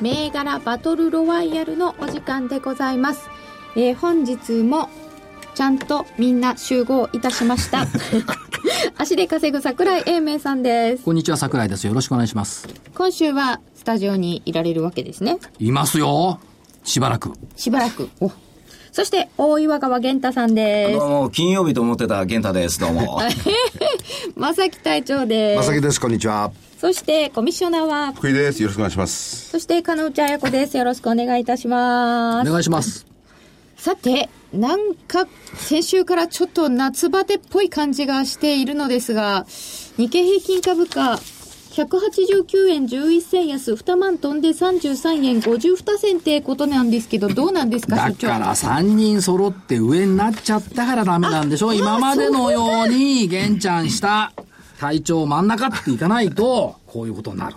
[0.00, 3.28] 銘柄バトルロワイヤルのお時間でございます、
[3.76, 4.88] えー本日も
[5.54, 7.86] ちゃんとみんな集合いたしました。
[8.98, 11.04] 足で稼ぐ桜井英明さんです。
[11.04, 11.86] こんにちは桜井です。
[11.86, 12.68] よろしくお願いします。
[12.92, 15.38] 今週はスタジオにいられるわけですね。
[15.60, 16.40] いますよ。
[16.82, 17.32] しばらく。
[17.54, 18.08] しばらく。
[18.20, 18.32] お。
[18.90, 22.80] そして大岩川源太さんでどうも、金曜日と思ってた健太です。
[22.80, 23.20] どうも。
[24.14, 25.68] す 正木隊長でます。
[25.68, 26.00] さきです。
[26.00, 26.52] こんにちは。
[26.80, 28.60] そしてコミッショナーは福井です。
[28.62, 29.50] よろしくお願いします。
[29.50, 30.76] そして金内彩子です。
[30.76, 32.48] よろしくお願いいたします。
[32.48, 33.06] お願いします。
[33.76, 35.26] さて、なんか
[35.56, 39.46] 先週からちょっと夏バテっぽい感じがしているのですが、
[39.96, 41.18] 日経平均株価、
[41.74, 48.12] 189円11銭安、2万飛んで33円52銭ってことなんですけど、どうなんですか、だ。
[48.12, 54.32] から3人揃って上になっちゃったからダメなんでしょ今までのように玄ちゃん下
[54.78, 57.56] 隊長真ん中っていかないとこういうことになる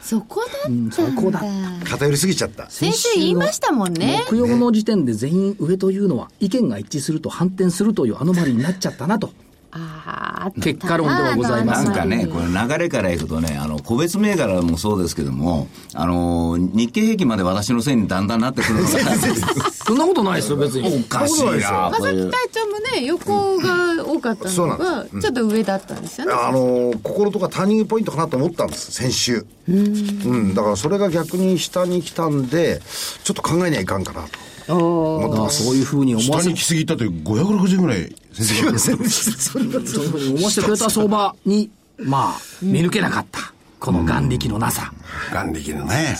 [0.00, 0.94] そこだったんだ。
[0.94, 1.40] そこだ
[1.84, 4.24] 偏りすぎちゃった先週言いましたもんね。
[4.28, 9.30] 木曜の時点で全員上というのは意見が一致すると反転するというアノマリになっちゃったなと
[9.76, 18.88] あー結果論ではございまなすんかね、これ流れからいくとね、あの、個別銘柄もそうですけども、あの、日経平均まで私のせいにだんだんなってくるのが、
[19.84, 20.86] そんなことないですよ別に。
[20.86, 26.32] おかしいな、これ正木隊長もね、横が多かったのそうなが、ちょっと上だったんですよね。
[26.32, 29.44] あのーここのとこターニングポイントかなと思ったんです先週。
[29.68, 30.54] うん。
[30.54, 32.80] だからそれが逆に下に来たんで
[33.24, 34.28] ちょっと考えにはいかんかなと
[34.72, 43.52] 思ってまあますそういうふうに思わせ下に来すぎたという560円ぐらい先生がそういうふうに思わせてくれた相場にまあ見抜けなかった。
[43.78, 44.92] この眼力のなさ。
[45.32, 46.16] 眼力のね。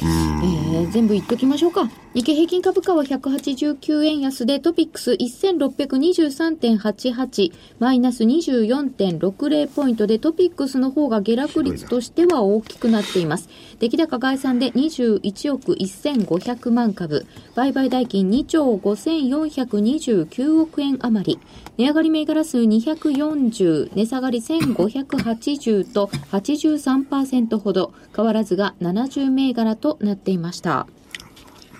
[0.00, 0.58] えー
[0.90, 1.90] 全部言っときましょうか。
[2.14, 13.48] 日経平均株価は189円安でトピックス1623.88マイナス24.60ポイントでトピックスの方が下落率としては大きくなっています。
[13.80, 17.26] 出来高概算で21億1500万株。
[17.54, 21.38] 売買代金2兆5429億円余り。
[21.78, 30.88] 値上がり銘柄数240、値下がり1580と83%ほど、変わらずが70銘柄となっていました。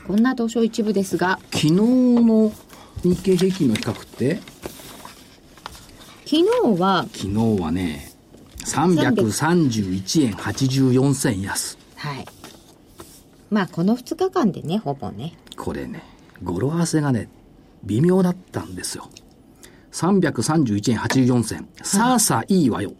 [0.06, 2.52] こんな東証一部ですが、昨日の
[3.02, 4.40] 日経平均の比較って？
[6.24, 6.36] 昨
[6.76, 8.12] 日は、昨日はね
[8.60, 12.24] 331円84銭安はい。
[13.50, 15.36] まあ、この2日間でね、ほぼね。
[15.56, 16.04] これね
[16.44, 17.28] 語呂合わせがね
[17.82, 19.10] 微妙だったんですよ
[19.98, 21.68] 331円84銭。
[21.82, 22.92] さあさあいいわよ。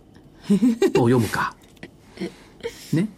[0.92, 1.54] と読むか。
[2.92, 3.08] ね、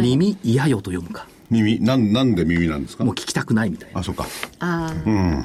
[0.00, 1.26] 耳嫌よと読むか。
[1.50, 3.04] 耳、なん、なんで耳なんですか？
[3.04, 4.00] もう聞きたくないみたいな。
[4.00, 4.24] あ、そうか。
[4.60, 5.44] ああ、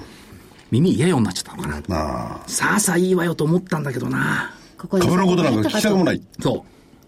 [0.72, 1.81] 耳嫌よになっちゃったのかな。
[1.90, 4.53] あさあさあいいわよと思ったんだけどな。
[4.53, 4.53] あ。
[4.78, 5.06] ここで。
[5.06, 6.22] 株のことなんか聞きたくもない。
[6.40, 6.66] そ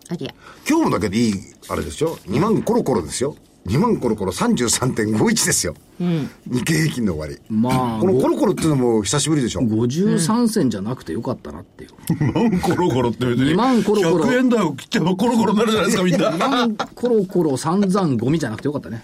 [0.10, 0.34] ありゃ。
[0.70, 1.34] 今日もだけでいい
[1.70, 2.18] あれですよ。
[2.28, 7.36] 2万コロコロですよ2万コロコロ33.51ですよ、日経平均の終わり。
[7.36, 11.92] うまあこのコロコロっていうのも久しぶりでしょ？53銭じゃなくてよかったなっていう。
[12.10, 13.52] 2万コロコロって別に。
[13.52, 14.26] 2万コロコロ。
[14.26, 16.32] 100円台を切っちゃえばコロコロになるじゃないですか、みんな。
[16.38, 19.02] なんコロコロ散々ゴミじゃなくてよかったね。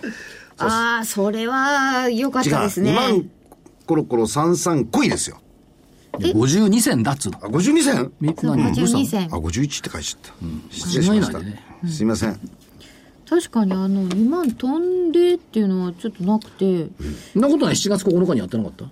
[0.57, 2.91] ああ、それは良かったですね。
[2.91, 3.29] 2万
[3.85, 5.39] コロコロ33濃いですよ。
[6.11, 7.37] 52銭だっつうの。
[7.37, 8.11] あ52銭？
[8.19, 8.75] みそう何？
[8.75, 9.37] どうしたの52銭あ。
[9.37, 10.33] 51って書いちゃった、
[10.69, 11.39] 失礼しました、
[11.87, 12.37] すいません
[13.29, 16.87] 確かにあの、2万飛んでっていうのはちょっとなくて、
[17.33, 17.75] そんなことない。
[17.75, 18.85] 7月9日にやってなかった？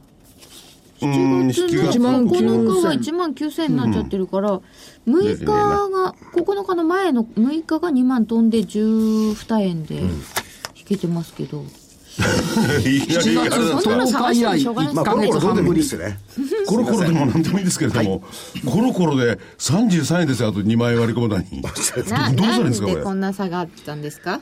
[1.00, 4.62] うん、7 7月月1万9日は9000 1万9000になっちゃってるから、
[5.08, 11.64] 6日が、9日の前の6日が2万飛んで12円で引けてますけど、
[12.18, 16.20] 7月そんなの10日以来しょうがない1まあコロヶ月コロどうでもいい半ぶりですよね。
[16.66, 18.24] コロコロでもなんでもいいですけれども、
[18.66, 21.62] コロコロで33円ですよ、あと2万円割り込むのに。
[21.62, 22.98] どうすな、るんですか、これ。
[22.98, 24.42] でこんな差があったんですか？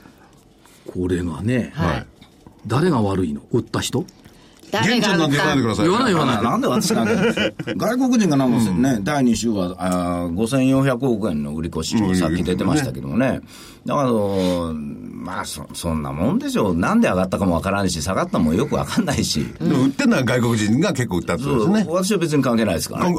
[0.87, 2.05] これがね、はい。
[2.65, 3.41] 誰が悪いの？
[3.51, 4.05] 売った人？
[4.81, 5.85] 誰玄ちゃんなんて言わないでください。
[5.85, 7.13] 言わない言わないなんで私なんか、
[7.77, 13.41] 外国人がなんかね、第2週はあー5400億円の売り越し、さっき出てましたけどもね。
[13.85, 16.75] だから、まあそ、そんなもんでしょう。
[16.75, 19.45] なんで上がったかもわからないし、下がったもよくわかんないし。
[19.59, 21.85] でも売ってるのは外国人が結構売ったってことですね。
[21.87, 23.15] 私は別に関係ないですから、ね。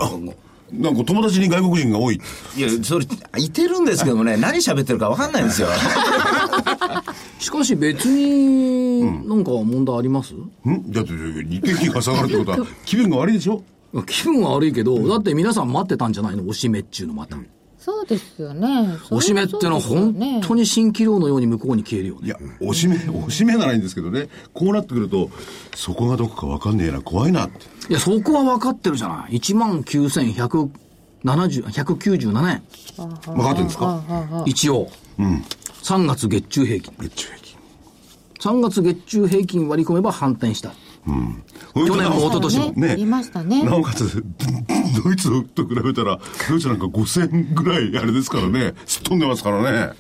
[0.73, 2.21] なんか友達に外国人が多い。
[2.57, 3.07] いや、それ、
[3.39, 5.69] いてるんですけどもね、何喋ってるか分かんないんですよ。
[7.39, 10.51] しかし別に、なんか問題あります、ん？
[10.91, 13.63] だって日経平均が下がるってことは 気分が悪いでしょ？
[14.07, 16.47] 気分は悪いけど、だって皆さん待ってたんじゃないの？
[16.49, 17.37] おしめっちゅうのまた。
[17.79, 18.97] そうですよね。
[19.13, 22.21] おしめってのは本当に蜃気楼のように向こうに消えるよね。
[22.27, 25.31] いや、おしめ、おしめならいいんですけどね、こうなってくると、
[25.77, 27.61] そこがどこかわかんねえな、怖いなって。
[27.88, 29.37] いや、そこは分かってるじゃない。
[29.38, 30.71] 1万9170、
[31.25, 32.62] 197円。
[32.97, 34.03] 分かってるんですか？
[34.47, 34.88] 一応。
[35.19, 36.93] 3月月中平均。
[36.99, 37.56] 月中平均。
[38.41, 40.73] 3月月中平均割り込めば反転した。
[41.75, 42.73] 去年も一昨年も。
[42.73, 43.62] ねありましたね。
[43.62, 44.25] なおかつ、
[45.05, 46.19] ドイツと比べたら、
[46.49, 49.93] ドイツなんか5000ぐらいあれですからね、すっ飛んでますからね。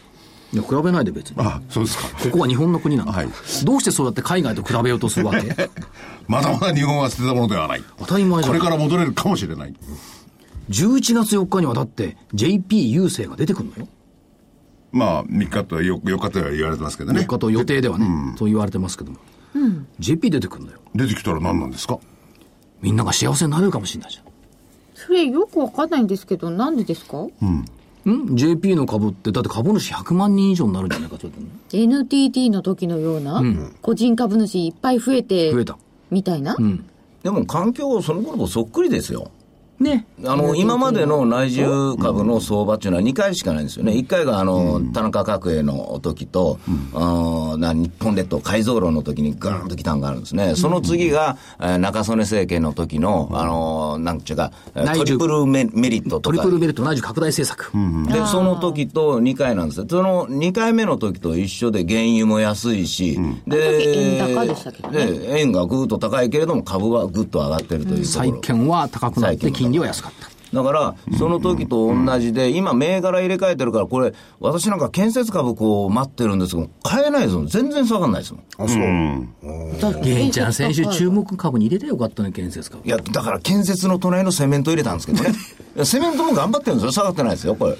[0.56, 1.36] いや、比べないで別に。
[1.38, 2.08] あ、そうですか。
[2.24, 3.12] ここは日本の国なんだ。
[3.12, 3.28] はい
[3.64, 5.48] どうしてそうやって海外と比べようとするわけ？
[6.28, 7.82] まだまだ日本は捨てたものではない。
[7.98, 9.74] 当たり前じゃんこれから戻れるかもしれない。
[10.70, 13.88] 11月4日にはだって JP 郵政が出てくるのよ。
[14.92, 17.26] まあ、3日と 4, 4日とは言われてますけどね4。
[17.26, 19.18] 日と予定ではね、そう言われてますけども。
[19.98, 20.78] JP 出てくるのよ。
[20.94, 21.98] 出てきたら何なんですか？
[22.82, 24.24] みんなが幸せになれるかもしれないじゃん。
[24.94, 27.30] それよくわかんないんですけど、なんでですか、ん
[28.06, 31.46] ?JP の株って、だって株主100万人以上になるんじゃないか、ちょっとね。
[31.72, 33.42] NTT の時のような、
[33.82, 35.76] 個人株主いっぱい増えて、増えた。
[36.10, 36.56] みたいな、
[37.22, 39.30] でも環境、その頃とそっくりですよ。
[39.80, 40.06] ね。
[40.24, 43.92] あの、今までの内需株の相場っていうのは2回しかないんですよね。
[43.92, 46.58] 1回があの、田中角栄の時と、
[46.94, 50.54] あーな日本列島改造論の時にガーンと来たんがあるんですね。
[50.56, 54.50] その次が、えー中曽根政権の時の、あの、なんちゅうか、
[54.94, 56.50] トリプルメメリットとかトリプ。
[56.50, 57.70] ルベルト内需拡大政策。
[58.12, 59.86] で、その時と2回なんですよ。
[59.88, 68.40] その2回目の時と一緒で原油も安いし、で、円高でしたけどねで、円がぐーっと高いけれども株はぐっと上がってるというとこ債ろ。
[68.40, 70.28] 券は高くなって債券は金利は安かった。
[70.52, 77.46] だから、その時と同じで、今、銘柄入れ替えてるから、これ、私なんか建設株こう待ってるんですけど、買えないですもん。
[77.48, 78.42] 全然下がんないですもん。
[78.58, 78.68] あ、
[79.80, 80.00] そう。
[80.02, 82.88] 玄ちゃん、先週注目株に入れてよかったね、建設株い。
[82.88, 85.34] や、だから建設の隣のセメント入れたんですけどね。
[85.84, 86.92] セメントも頑張ってるんですよ。
[86.92, 87.76] 下がってないですよ、これ。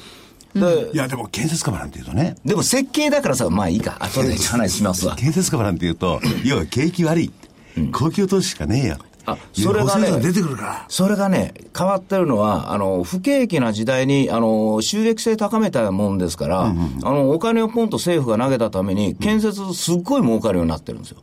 [0.61, 3.97] で、いや、でも建設株なんていうとね、でも設計だからさ、まあいいか。
[4.01, 5.15] 後で話しますわ。
[5.15, 7.31] 建設株なんていうと、要は景気悪い。
[7.93, 8.97] 公共投資しかねえよ。
[9.27, 10.85] あそれがね出てくるから。
[10.89, 21.19] それがね、変わってるのは、あの、不景気な時代に、あの、収益性高めたもんですから、あの、お金をポンと政府が投げたために、建設すっごい儲かるようになってるんですよ。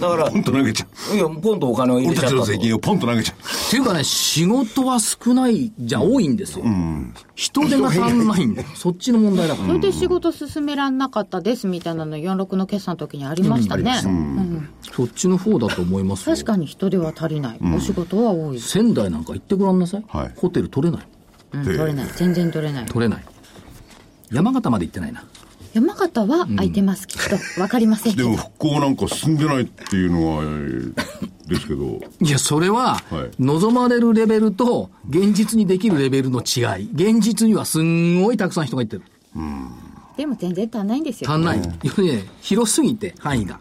[0.00, 1.16] だから、ポンと投げちゃう。
[1.16, 2.36] いや、ポンとお金を入れちちゃったと。
[2.36, 3.36] の税金をポンと投げちゃう。
[3.36, 6.64] っていうかね、仕事は少ないじゃ多いんですよ。
[7.34, 8.68] 人手が足んないんだよ。
[8.74, 9.68] そっちの問題だから。
[9.68, 14.49] それで仕事進めらんなかったですみたいなの46の決算の時にありましたね、うん
[14.92, 16.34] そっちの方だと思いますよ。
[16.34, 20.04] 確かに人手は足りない、お仕事は多い、仙台なんか行ってごらんなさい。
[20.08, 21.06] はいホテル取れない。
[21.52, 23.24] うん、取れない全然取れない取れない。
[24.30, 25.24] 山形まで行ってないな。
[25.72, 30.94] 山形は空いてます、きっと分かりませんけどでも復興なんか進んでないっていうのは、えー
[31.50, 36.88] ですけど、いや、それははい、望まれるレベルと、現実にできるレベルの違い。
[36.92, 39.02] 現実にはすんごいたくさん人が行ってる。
[40.16, 41.60] でも全然足んないんですよ足んない。
[41.82, 43.58] 要するにね、広すぎて、範囲が。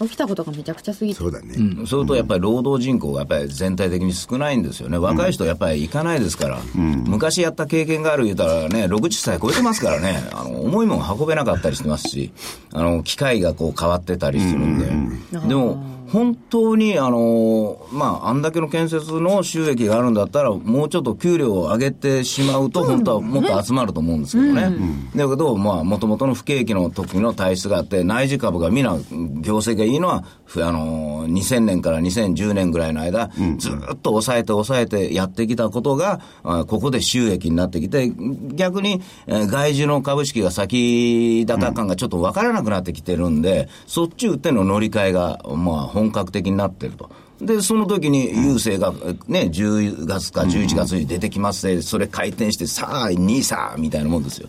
[0.00, 1.18] 起きたことがめちゃくちゃすぎて。
[1.18, 1.54] そうだね。
[1.86, 4.98] それとやっぱり労働人口がやっぱり全体的に少ないんですよね。
[4.98, 6.58] 若い人やっぱり行かないですから。
[6.74, 12.32] 昔やった経験がある言うたらね、60歳超えてますからね、 あの、重いもん運べなかったりしてますし、
[12.72, 15.38] あの、機械がこう変わってたりするんで。
[15.48, 24.76] でも、本当に、あの、まあ、あんだけの建設の収益があるんだったら、もうちょっと給料を上げてしまうと、本当はもっと集まると思うんですけどね。
[25.16, 28.96] だけど、まあ、もともとの不景気の時の体質があって、内需株がみんな
[29.40, 38.12] 業績がいいのは、ふあの、2000年から2010年ぐらいの間、ずっと抑えて抑えてやってきたことが、あここで収益になってきて、
[38.54, 47.10] 逆に、えー外需の株式が先高感がちょっと分からなくなってきてるんで、そっち打っての乗り換えが、まあ、本格的になってると。
[47.40, 48.92] で、その時に郵政が
[49.28, 54.48] ね、10月か11月に出てきますで、それ回転して、さあ、2さあ、みたいなもんですよ。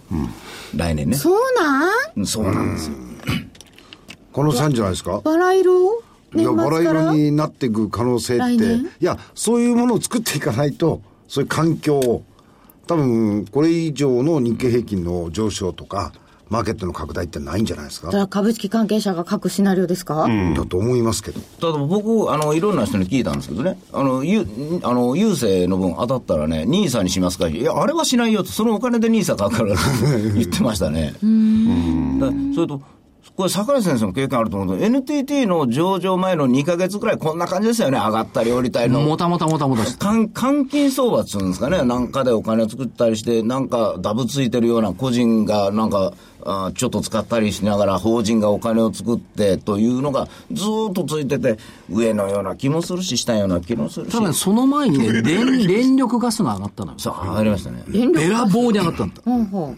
[0.76, 1.18] 来年ね。
[1.18, 2.96] そうなんそうなんですよ。
[4.36, 5.22] この3じゃないですか？
[5.24, 6.04] バラ色？
[6.36, 8.82] いや、年バラ末から色になっていく可能性って、来年？
[9.00, 12.22] いや、そういうものを作っていかないと、そういう環境を、
[12.86, 16.12] 多分、これ以上の日経平均の上昇とか、
[16.50, 21.40] マーケットの拡大ってないんじゃないですか、じゃあ株式関係者が書くシナリオですか、だと思いますけど。
[21.62, 24.42] ただ僕、あの、いろんな人に聞いたんですけどね、あの、ゆ、
[24.84, 27.48] あの、郵政の分当たったらね、ニーサにしますか？
[27.48, 29.76] いや、あれはしないよと、そのお金でニーサ買うから
[30.36, 31.14] 言ってましたね。
[32.20, 32.82] だそれと、
[33.36, 37.98] これ桜井先生も経験あると思うけど、NTT の上場前の2ヶ月くらいこんな感じですよね。
[37.98, 39.02] 上がったり降りたりの。
[39.02, 39.84] もたもたもたもた。
[39.84, 46.14] 換換金相場っつうんですかね、なんかでお金を作ったりして、なんかダブついてるような個人がなんか、
[46.48, 51.58] あーちょっと使ったりしながら法人がお金を作ってというのがずーっとついてて、
[51.90, 54.12] 上のような気もするし、下のような気もするし。
[54.16, 57.00] 多分その前にね、電、電力ガスが上がったのよ。
[57.00, 57.84] そう、上がりましたね。
[57.90, 59.22] 電力べらぼうに上がったんだ。
[59.26, 59.78] ほうほう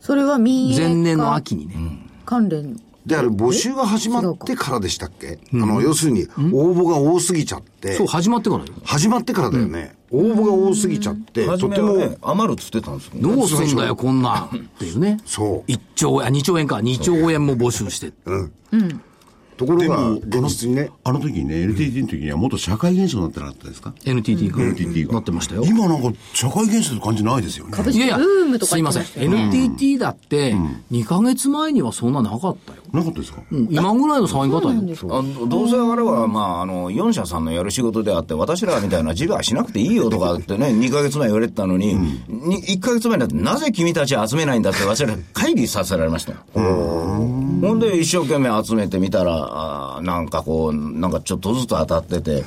[0.00, 2.07] それは民営化前年の秋にね。
[2.28, 2.78] 関連。
[3.06, 5.38] で、あれ、募集が始まってからでしたっけ？
[5.54, 7.94] あの、要するに、応募が多すぎちゃって。
[7.94, 8.70] そう、、始まってからよ。
[8.84, 9.96] 始まってからだよね。
[10.10, 14.44] 応募が多すぎちゃって、初とても、余るっつってたんですけど、ね、どうすんだよ、こんなん。
[14.44, 15.16] っていうね。
[15.24, 15.70] そう。
[15.70, 16.76] 1兆円、あ2兆円か。
[16.76, 18.12] 2兆円も募集して。
[19.58, 24.62] ところが、でも現実にね、あの時にね、NTT の時にはもっと社会現象になってなかったですか？NTT が。
[24.62, 25.12] NTT が。
[25.14, 25.64] なってましたよ。
[25.66, 27.72] 今なんか社会現象って感じないですよね。
[27.72, 29.04] 株式いやいやブームと、かすいません。
[29.16, 30.54] NTT だって、
[30.92, 32.78] 2ヶ月前にはそんななかったよ。
[32.92, 33.42] なかったですか？
[33.50, 35.46] うん今ぐらいの騒ぎ方よ。
[35.48, 46.38] どうせあれは、まあ、あの、4社さんのやる仕事であって、私らみたいな自我はしなくていいよとかってね、 2ヶ月前言われてたのに、に1ヶ月前になって、なぜ君たち集めないんだって、私ら会議させられましたよ。
[47.60, 52.44] ほんで、一生懸命集めてみたら、あーなんかこう、なんかちょっとずつ当たってて、い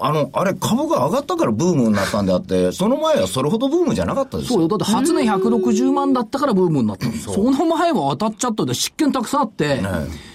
[0.00, 4.54] あの、あれ、株が上がったからブームになったんであって、その前はそれほどブームじゃなかったですよ。
[4.54, 4.68] そうよ。
[4.68, 7.12] だって初値160万だったからブームになったの。
[7.14, 9.80] その前は当たっちゃったんで、執権たくさんあって、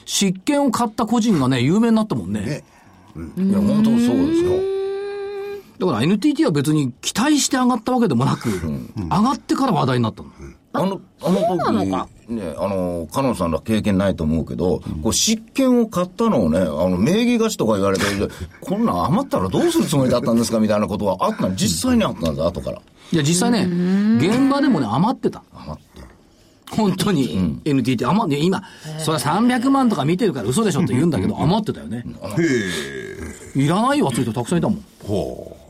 [0.06, 2.64] 執権を買った個人がね、有名になったもんね。
[3.38, 4.52] いや、本当そうですよ。
[5.80, 10.30] だから NTT は別に期待して上がったわけでもなく、上がってから話題になったの。
[10.74, 18.06] あの、あの時、ね、あの、カノンさんら経験ないと思うけど、こう、執権を買ったのをね、あの、名義貸しとか言われて、
[18.62, 22.82] こんなん余ったらどうするつもりだったんですかみたいなことはあったの実際にあったんです、後から。
[23.12, 23.68] いや、実際ね、
[24.26, 25.44] 現場でもね、余ってた。
[25.54, 26.02] 余って。
[26.72, 28.64] 本当に、NTT 余って、今、
[28.98, 32.06] それは300万とか見てるから嘘でしょって言うんだけど、余ってたよね。
[33.56, 34.86] いらないわ、ついてたくさんいたもん。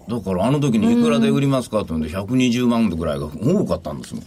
[0.07, 4.23] だからあの時にいくらで売りますかって言うんで120万ぐらいが多かったんですもん。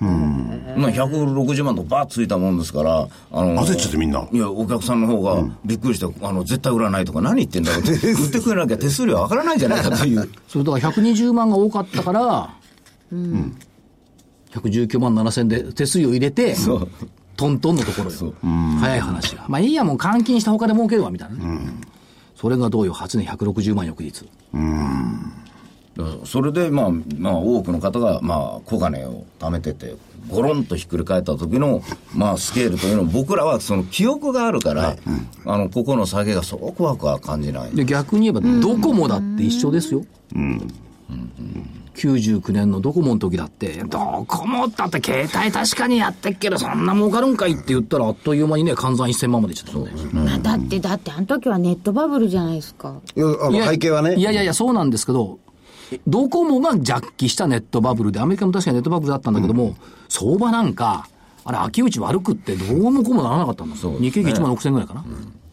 [0.00, 4.26] まあ160万とかバーッついたもんですから、あの焦っちゃってみんな。
[4.30, 10.28] いや、お客さんの方がびっくりして、あの、絶対売らないとか何言ってんだろうって、売ってくれなきゃ手数料上がらないんじゃないかという。
[10.48, 12.50] それだから120万が多かったから、
[14.52, 16.88] 119万7千で手数料入れて、そう。
[17.36, 18.34] トントンのところよ。
[18.80, 19.44] 早い話が。
[19.48, 21.60] まあいいや、もう換金した他で儲けるわ、みたいなね。
[22.36, 24.20] それがどうよ、初年160万翌日。
[24.20, 24.64] だから
[26.24, 29.94] それで、まあ、まあ、多くの方が、まあ、小金を貯めてて、
[30.28, 31.82] ゴロンとひっくり返った時の、
[32.14, 34.96] まあ、スケールというのを、僕らはその記憶があるから、
[35.44, 37.70] あの、ここの下げがそう怖くは感じない。
[37.72, 40.04] で、逆に言えば、ドコモだって一緒ですよ。
[41.94, 46.50] 99年のドコモの時だって、ドコモだって携帯確かにやってっけ？
[46.50, 49.92] ど、そんな儲かるんかいって言ったら、あっという間にね、換算1000万までいっちゃったもんね。
[50.12, 53.00] まあだってだってあの時はネットバブルじゃないですか。
[53.14, 55.38] いやあのいや背景はね、いやいやいや、そうなんですけど、
[56.06, 59.76] ドコモが弱気したネットバブルで、アメリカも確かにネットバブルだったんだけども、
[60.08, 61.08] 相場なんか、
[61.44, 63.76] あれ、秋口悪くって、どうもこうもならなかったんだ。
[63.76, 65.04] そう日経平均1万6000円ぐらいかな。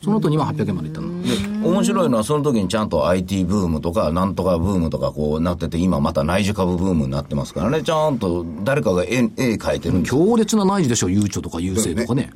[0.04, 1.22] その後2万800円までいったの。
[1.22, 1.30] で、
[1.68, 10.10] 面白いのは、その時にちゃんと IT ブームとか、なんとかブームとかこうなってて、今また内需株ブームになってますからね、ちゃんと誰かが絵絵描いてるんで。
[10.10, 12.32] 強烈な内需でしょ、ゆうちょとか優勢とかね。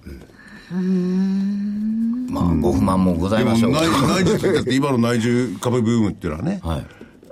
[2.29, 3.71] まあ、ご不満もございましょう。
[3.71, 3.89] 内内
[4.25, 6.85] 需ってだって今の内需株ブームっていうのはね、はい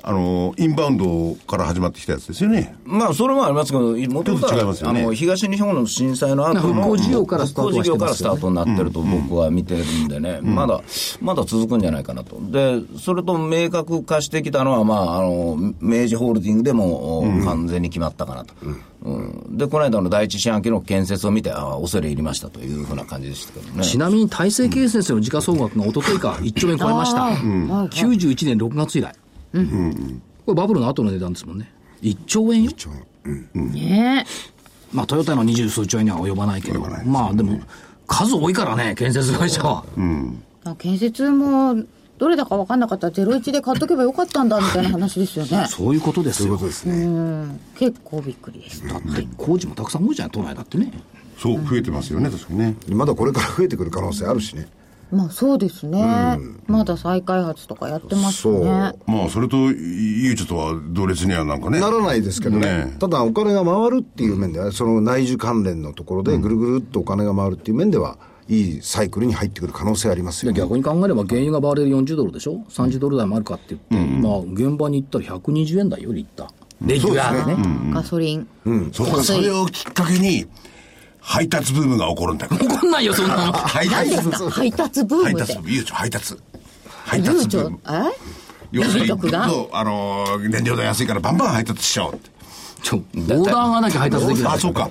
[0.05, 2.75] あの、インバウンドから始まってきたやつですよね。
[2.83, 10.81] まあ、それもありますけど、もともとは、ねあの、東日本の震災の後の復興事業からスタートはして復興事業からスタートになってると僕は見てるんでね、まだ、
[11.21, 12.37] まだ続くんじゃないかなと。
[12.51, 18.53] で、それと明確化してきたのは、まあ、あの、明治ホールディングでも、お完全に決まったかなと。
[18.61, 18.81] うん
[19.49, 23.83] で、この間の第一四半期の建設を見て、ああ、恐れ入りましたというふうな感じでしたけどね。
[23.83, 27.23] ちなみに大成建設の時価総額が一昨日か1兆円超えました。
[27.27, 29.13] 91年6月以来。
[30.45, 31.71] これバブルの後の値段ですもんね。
[32.01, 32.71] 1兆円よ。
[33.53, 34.25] ね
[34.91, 37.61] まあトヨタの二十数兆円には及ばないけど、まあでも、
[38.07, 39.85] 数多いからね、建設会社は。
[40.65, 41.83] え建設も
[42.17, 45.65] どれだか分かんなかったら01で買っとけばよかったんだみたいな話ですよね。
[45.69, 46.53] そういうことですよ。
[46.55, 47.59] うん。
[47.75, 50.91] 結構びっくりですだって工事もたくさん多いじゃん、都内だってね。
[51.37, 52.75] そう、増えてますよね、確かにね。
[52.89, 54.67] まだこれから増えてくる可能性あるしね。
[55.13, 58.93] まあそうですね、まだ再開発とかやってますね。
[59.05, 61.79] まあ、それと、ゆうちょとは同列にはなんかね。
[61.79, 62.85] ならないですけどね。
[62.85, 62.97] ね。
[62.99, 68.17] ただお金が回るっていう面では、その内需関連のところでぐるぐるっとお金が回るっていう面では、
[68.49, 70.57] いいサイクルに入ってくる可能性ありますよ、ね。
[70.57, 76.53] 逆に考えれば原油がバーレル40ドルでしょ ?30 ドル台もあるかって言って、まあ現場に行ったら120円台より行った。
[76.81, 77.93] レギュラーでね。
[77.93, 78.47] ガソリン。
[78.91, 80.45] そうか、それをきっかけに、
[81.25, 82.51] 配達ブームが起こるんだよ。
[82.61, 83.53] 怒んないよ、そんなの。
[83.53, 86.37] 配何達ですか配達ブーム配達ブーム、悠長配達。
[87.05, 87.79] 配達ブーム。
[87.87, 87.89] え？
[88.73, 89.49] 要するに、郵局が？
[89.49, 92.29] そうあのー、燃料代安いからバンバン配達しちゃおうって。
[92.83, 94.53] ちょ、オーダーがなきゃ配達できない。
[94.55, 94.89] あ、そうか。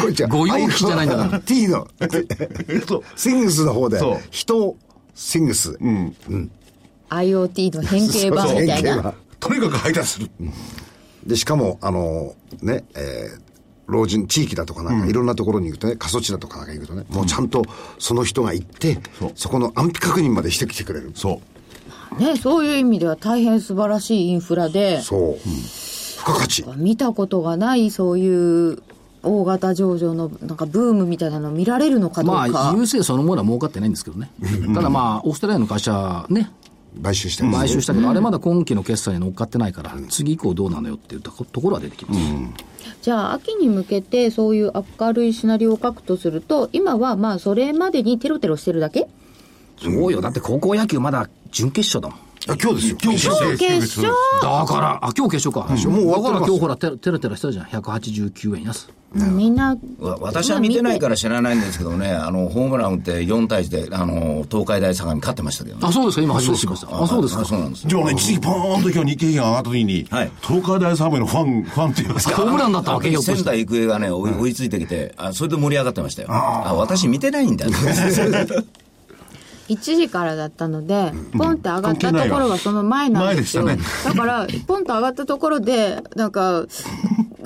[0.00, 1.88] これじゃ御用機じゃないんだから T の、
[3.16, 4.76] シングスの方でそう、人、
[5.16, 5.76] シングス。
[5.80, 6.14] うん。
[7.10, 10.30] IoT の変形版みたいなとにかく配達する。
[11.26, 13.53] で、しかも、あの、ね、えー
[13.86, 17.64] 老人、地域だとかなんか、いろんなところに行くとね、過疎地だとかなんか行くとね、もうちゃんと
[17.98, 18.98] その人が行って、
[19.34, 21.12] そこの安否確認までしてきてくれる。
[21.14, 21.54] そう。
[22.18, 25.48] ねそういう意味では大変素晴らしいインフラでそう。
[25.48, 26.64] 付加価値。
[26.76, 28.82] 見たことがないそういう
[29.22, 34.30] 大型上場のなんかブームみたいなの見られるのかどうか、まあ、郵政そのものは儲かってないんですけどね。
[34.74, 36.52] ただまあ、オーストラリアの会社ね、
[37.02, 42.20] 買収してる買収したけど、あれまだ今期の決算に乗っかってないから、次以降どうなのよっていうとこところは出てきます。
[43.02, 49.08] じゃあ秋に向けてそういう明るいシナリオを書くとすると今はまあそれまでにテロテロしてるだけ？
[49.82, 50.20] そうよ。
[50.20, 52.18] だって高校野球まだ準決勝だもん。
[52.46, 52.98] あ今日ですよ。
[53.02, 53.18] 今日
[53.58, 55.88] 決勝だから、あ、今日決勝か。
[55.90, 57.64] もうだから今日ほら、テラテラしたじゃん。
[57.64, 58.90] 189円安。
[59.14, 65.82] みんなわ私は見てないから知らないんですけどね、あの、ホームラン打って4対1で、あの、東海大相模勝ってましたけどね。
[65.86, 66.22] あ、そうですか。
[66.22, 67.02] 今初めて知りました。
[67.02, 67.44] あ、そうですか。
[67.44, 67.86] そうなんです。
[67.86, 72.36] じゃあね、一時期ポーンと今日日経平均が上がった時に、はい東海大相模のファン、 ファンっていうんですか？
[72.36, 73.22] ホームランだったわけよ。
[73.22, 76.28] 仙台育英がね、追い追いついてきて、あそれで盛り上がってましたよ。
[76.30, 77.66] あ私見てないんだ。
[79.68, 83.64] 1時からだったので、ポンって上がったところがその前なんですよ。
[83.64, 86.66] 前でだから、ポンと上がったところで、なんか、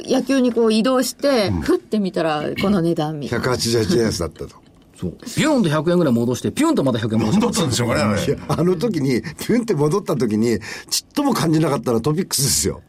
[0.00, 3.44] 野球にこう移動して、ふって見たら、この値段みたいな。
[3.44, 4.56] 188円安だったと。
[4.98, 5.12] そう。
[5.12, 7.40] ピュンと100円ぐらい戻して、ピュンとまた100円戻して。
[7.40, 8.24] だったんでしょうかね、あれ。
[8.24, 10.58] いやあの時に、ピュンって戻った時に、
[10.90, 12.82] ちっとも感じなかったらトピックスですよ。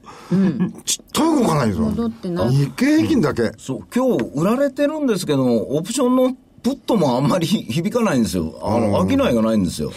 [0.85, 1.85] ちっとも動かないんですよ。
[1.85, 3.51] 戻ってない日経平均だけ。
[3.57, 8.59] そう、今日売られてるんですけども、オプションのプットもあんまり 響かないんですよ。
[8.61, 9.91] あの、商いがないんですよ。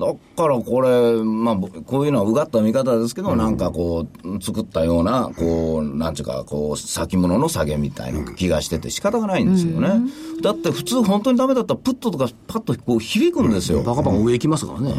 [0.00, 10.00] だからこれ、まあ、こういうのはうがった見方ですけど、なんかこう、作ったような、こう、なんちゅうか、こう、先物の下げみたいな気がしてて仕方がないんですよね。
[10.42, 13.82] だって普通本当にダメだったら、プットとかパッとこう響くんですよ。
[13.82, 14.94] バカバカ上行きますからね。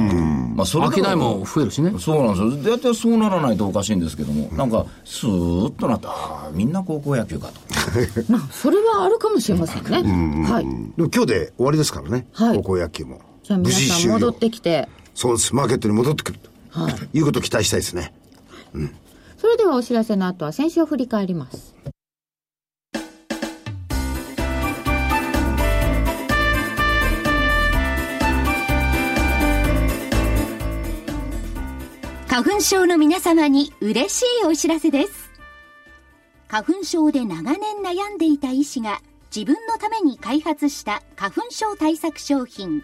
[0.56, 1.94] まあ、それで商いも増えるしね。
[1.98, 2.76] そうなんですよ。
[2.76, 7.54] 大体そうならないとおかしいんですけども、なんか、スーッとなって、ああ、みんな高校野球かと。
[8.32, 10.44] まあ、それはあるかもしれませんね。
[10.48, 10.66] はい。
[10.66, 12.28] でも今日で終わりですからね。
[12.34, 13.31] はい高校野球も。
[13.52, 15.54] じゃあ皆さん戻ってきて、そうです。
[15.54, 16.50] マーケットに戻ってくると。
[16.70, 17.18] はい。
[17.18, 18.14] いうことを期待したいですね。
[19.38, 21.76] それではお知らせの後は先週を振り返ります。
[32.30, 35.30] 花粉症の皆様に嬉しいお知らせです
[36.48, 39.02] 花粉症で長年悩んでいた医師が
[39.36, 42.84] 自分のために開発した花粉症対策商品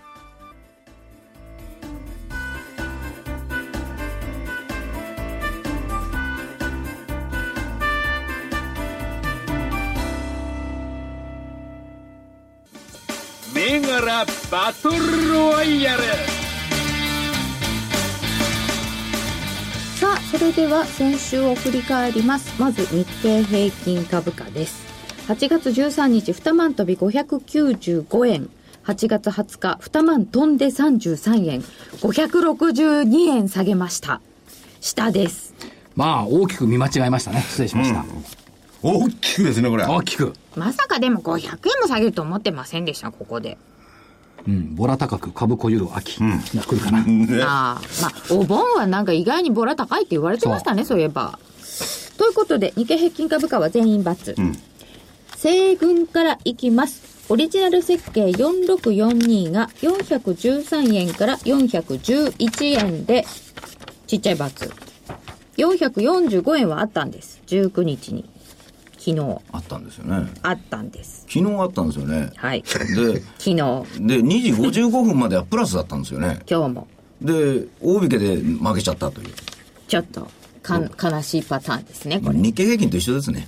[13.71, 16.03] 銘柄バトルロワイヤル
[19.95, 22.61] さあ、それでは先週を振り返ります。
[22.61, 24.83] まず日経平均株価です。
[25.29, 28.49] 8月13日、2万飛び595円。
[28.83, 31.61] 8月20日、2万飛んで33円。
[31.61, 34.19] 562円下げました。
[34.81, 35.53] 下です。
[35.95, 37.41] まあ、大きく見間違えましたね。
[37.47, 38.03] 失礼しました。
[38.83, 39.85] 大きくですね、これ。
[39.85, 40.33] 大きく。
[40.55, 43.57] まさかでも500円も下げると思ってませんでした、ここで。
[44.47, 46.99] うん、ボラ高く株小ゆる秋が来るかな。
[47.45, 51.39] ああ、まあ、お盆はなんか意外にボラ高いって言われてましたね、そういえば。
[52.17, 54.55] ということで、日経平均株価は全員×。
[55.37, 57.01] 西軍からいきます。
[57.29, 63.25] オリジナル設計4642が413円から411円で、
[64.05, 64.71] ちっちゃいバツ。
[65.57, 67.41] 445円はあったんです。
[67.47, 68.25] 19日に。
[69.03, 69.41] 昨日。
[69.51, 70.29] あったんですよね。
[70.43, 71.25] あったんです。
[71.27, 72.29] 昨日あったんですよね。
[72.35, 72.61] はい。
[72.61, 72.67] で、
[73.39, 76.39] 昨日、で、2時55分まではプラスだったんですよね。
[76.47, 76.87] 今日も、
[77.19, 79.29] で、大引けで負けちゃったという。
[79.87, 80.27] ちょっと、
[80.61, 82.37] かん、悲しいパターンですね、これ。
[82.37, 83.47] 日経平均と一緒ですね。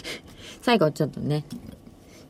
[0.60, 1.46] 最後ちょっとね、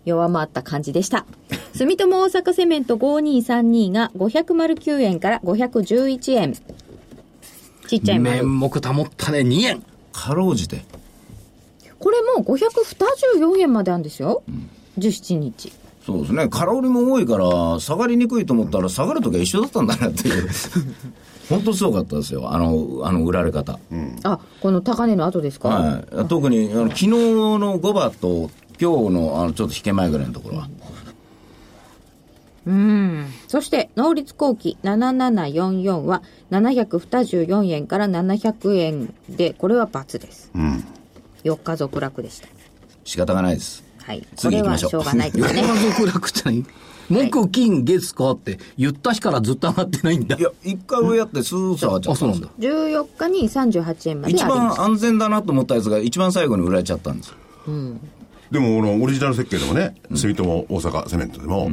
[0.04, 1.26] 弱まった感じでした。
[1.74, 6.54] 住友大阪セメント5232が509円から511円。
[7.88, 8.46] ちっちゃい丸。
[8.46, 9.82] 面目保ったね、2円。
[10.12, 10.84] かろうじて。
[12.02, 14.42] これも524円まであるんですよ。
[14.98, 15.72] 17日。
[16.04, 16.48] そうですね。
[16.48, 20.48] 空売りも多いから、下がりにくいと思ったら、下がるときは一緒だったんだなっていう。
[21.48, 22.52] 本当すごかったですよ。
[22.52, 23.78] あの、あの、売られ方。
[24.24, 26.26] あ、この高値の後ですか、はい。
[26.26, 30.68] 特に、あの昨日の5番と、今日の、あの、ちょっと引け前ぐらいのところは。
[32.66, 33.26] うん。
[33.46, 40.50] そして、能率後期7744は724円から700円で、これは×です。
[41.44, 42.48] 4日続落でした。
[43.04, 43.84] 仕方がないです。
[44.04, 44.20] はい。
[44.20, 45.60] こ次行きましょうれはしょうがないですね。
[45.62, 50.36] 山続落って何木、金、月かって言った日からずっと上がってないんだ。
[50.36, 53.04] いや、一回上やって、スーッと下がっちゃあ、ったですそうんなんだよ。。
[53.04, 54.44] 14日に38円まで一。
[54.44, 57.34] 番安全だなと思ったやつが、一番最後に売られちゃったんですよ。
[58.50, 61.70] でも、あの、オリジナル設計でもね、住友大阪セメントでも、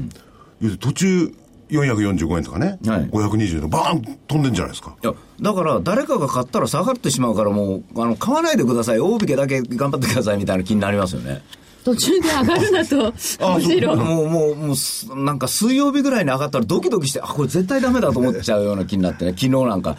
[0.80, 1.34] 途中
[1.70, 4.96] 445円とかね、はい520円とバーン飛んでんじゃないですか。
[5.02, 9.00] いや、だから、誰かが買ったら下がってしまうから、もう、あの、買わないでください。
[9.00, 11.42] 大引けだけ頑張ってください、みたいな気になりますよね。
[11.84, 13.14] 途中で上がるなと、
[13.56, 13.96] むしろ。
[13.96, 19.98] もう、もう、もうす、なんか水曜日ぐらいに上がったらドキドキして、あ、これ絶対ダメだと思っちゃうような気になってね、昨日なんか。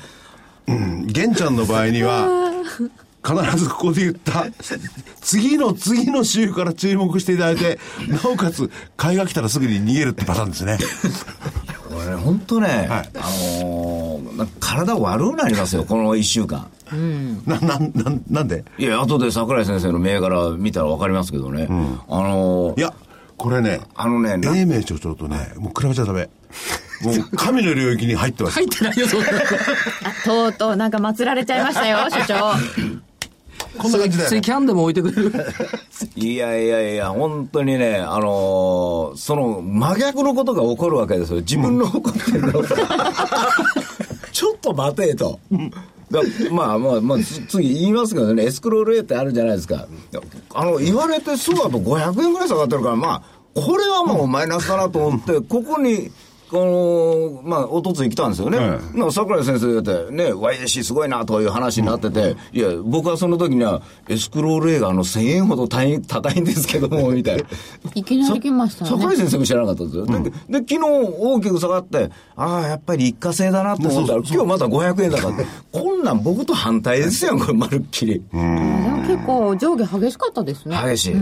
[1.06, 2.28] 玄ちゃんの場合には、
[3.26, 4.46] 必ずここで言った、
[5.20, 7.78] 次の次の週から注目していただいて、
[8.08, 10.78] なおかつ、買いが来たらすぐに逃げるってパターンですね。
[11.88, 12.98] これね、本当ね、はいあ
[13.62, 16.68] のー体悪くなりますよ、この一週間。
[17.46, 17.88] な、な、な、
[18.30, 18.64] なんで？
[18.78, 21.66] いや、後で桜井先生の銘柄見たらわかりますけどね。
[21.68, 21.72] あ
[22.20, 22.94] のーいや、
[23.36, 26.30] これね、あのね、な英明所長とね、もう比べちゃダメ。
[27.02, 28.54] もう神の領域に入ってます。
[28.54, 29.26] 入ってないよ、そんな。
[29.28, 29.32] あ
[30.24, 32.52] とうとうなんか祀られちゃいましたよ、所長。
[33.78, 34.36] こんな感じだよね。
[34.36, 35.32] つい キャンでも置いてくれる。
[36.16, 41.38] いやいやいや、本当にね、あのーその真逆のことが起こるわけですよ。
[41.40, 42.62] 自分の起こってるの、
[44.32, 45.38] ちょっと待てと。
[46.10, 49.86] だまあまあまあ、つ次言いますけどね、エスクロール A ってあるじゃないですか。
[50.54, 53.22] あの、言われてすぐだと500円ぐらい下がってるから、まあ、
[53.54, 56.10] これはもうマイナスだなと思って、ここに、
[56.50, 58.58] この、まあ、おとつい来たんですよね。
[58.58, 67.44] はなんか桜井先生だって、ね、YAC すごいなという話になってて、いや、僕はその時には、エスクロール A があの1000円ほど高い高いんですけども、みたいな。
[67.94, 68.90] いきなり来ましたね。
[68.90, 70.06] 桜井先生も知らなかったんですよ。
[70.06, 70.78] で、で昨日
[71.20, 78.14] 大きく下がって、ああ、やっぱり一過性だなと思ったら、今日また500円だからって、 こんなん僕と反対ですよ、これ、まるっきり。
[78.32, 80.76] でも結構上下激しかったですね。
[80.84, 81.14] 激しい。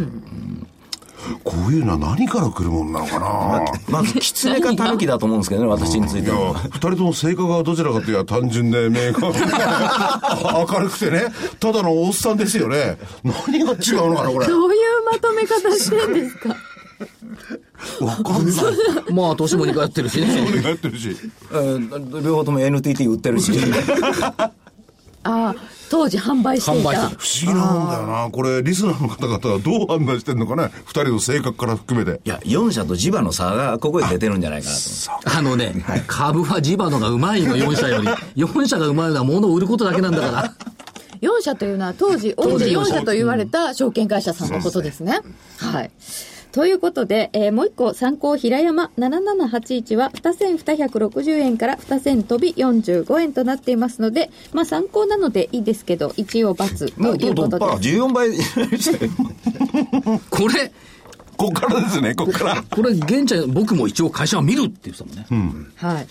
[1.45, 3.65] こういうのは何から来るもんなのかな？
[3.89, 9.27] まず、狐か狸だと思うんですけどね、私についいやては。、二人とも性格がどちらかというと単純で明確
[10.75, 11.25] 明るくてね、
[11.61, 12.99] ただのおっさんですよね。
[13.25, 13.75] 何が違
[14.07, 14.47] うのかな、これ。
[14.47, 14.79] どういう
[15.13, 16.57] まとめ方してんですか？
[18.01, 18.55] わかんない。
[19.13, 20.47] まあ、年も2回やってるしね。
[20.51, 21.17] 俺がやってるし。
[21.53, 23.53] えー両方とも NTT 売ってるし。
[25.25, 25.55] ああ、
[25.91, 27.45] 当時販売していた販売して。
[27.45, 28.31] 不思議なんだよな。
[28.31, 30.71] これ、リスナーの方々はどう判断してんのかね。
[30.85, 32.21] 二人の性格から含めて。
[32.25, 34.81] いや、4社と地場の差がここで出てるんじゃないかなと。
[35.39, 38.09] あのね、株は地場のがうまいの、4社より。
[38.43, 40.55] 4社がうまいのは物を売ることだけなんだから。
[41.21, 45.21] 4社というのは当時大手4社と言われた証券会社さんのことですね。
[45.59, 45.91] はい。
[46.53, 57.65] ということで、えーもう一個参考平山7781は2260円から2000飛び45円となっていますので、まあ参考なのでいいですけど、一応×ということで。
[57.65, 58.31] 14倍
[60.31, 60.73] これ、
[61.37, 62.65] こっからですね、こっから。
[62.69, 65.67] これ、現地僕も一応会社は見るって言ってたもんね。
[65.77, 66.07] はい。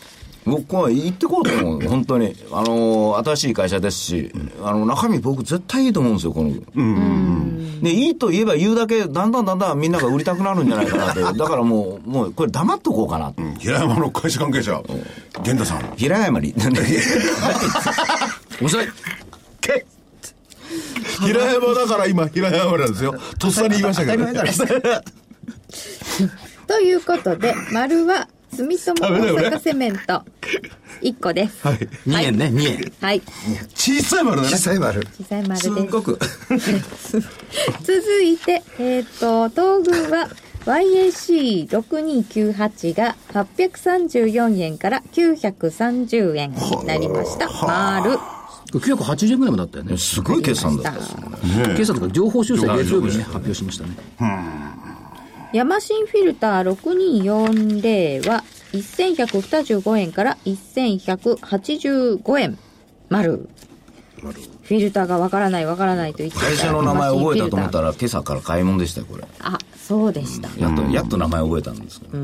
[0.48, 2.36] 僕は行ってこうと思う、本当に。
[2.52, 4.32] あの、新しい会社ですし、
[4.64, 6.52] あの、中身僕絶対いいと思うんですよ、この。
[7.82, 11.22] で、いいと言えば言うだけ、だんだんだんだんみんなが売りたくなるんじゃないかなと。
[11.34, 13.34] だからもう、もう、これ黙っとこうかな。
[13.60, 14.82] 平山の会社関係者、
[15.44, 15.94] 源太さん。
[15.96, 16.54] 平山に。
[18.62, 18.88] 面白い。
[21.20, 23.16] 平山だから今、平山なんですよ。
[23.40, 24.34] とっさに言いましたけど、ね。
[26.68, 29.10] ということで、丸は住友大
[29.52, 30.24] 阪セメント
[31.02, 31.68] 1個です。
[31.68, 31.78] はい。
[31.78, 32.92] 2円ね、2円。
[33.00, 33.22] はい。
[33.76, 34.58] 小さい丸だね小。
[34.58, 35.06] さい丸。
[35.16, 35.70] 小さい丸ですす。
[35.70, 36.18] んごく。
[37.84, 40.28] 続いて、えっ、と、東軍は
[40.66, 47.48] YAC6298 が834円から930円になりました。
[47.66, 48.18] 丸。
[48.74, 49.96] 980円ぐらいまでだったよね。
[49.98, 51.22] すごい決算だったですね。
[51.68, 53.92] 今朝とか情報修正月曜日にね、発表しましたね。
[55.54, 62.58] ヤマシンフィルター6240は1125円から1185円。
[63.10, 63.50] 丸。
[64.18, 67.88] フィルターがわからないわからないと言ってい会社の名前覚えたと思ったら。
[67.90, 69.24] ら、今朝から買い物でしたよ、これ。
[69.40, 70.50] あ、そうでした。
[70.60, 72.18] やっと、やっと名前覚えたんですけど。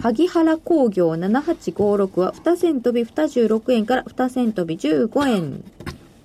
[0.00, 5.64] 萩原工業7856は2銭飛び26円から2銭飛び15円。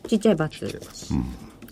[0.07, 0.79] ちっちゃいバツ。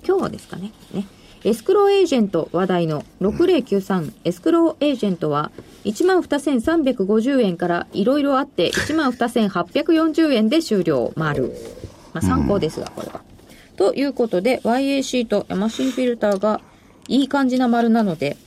[0.07, 0.71] 今日ですかね。
[0.93, 1.05] ね。
[1.45, 5.51] エスクローエージェント話題の6093、エスクローエージェントは
[5.83, 11.13] 12,350円からいろいろあって12,840円で終了。
[11.15, 11.55] 丸。
[12.13, 13.21] まあ参考ですが、これは。
[13.77, 16.61] ということで、YAC とヤマシンフィルターが
[17.07, 18.37] いい感じな丸なので、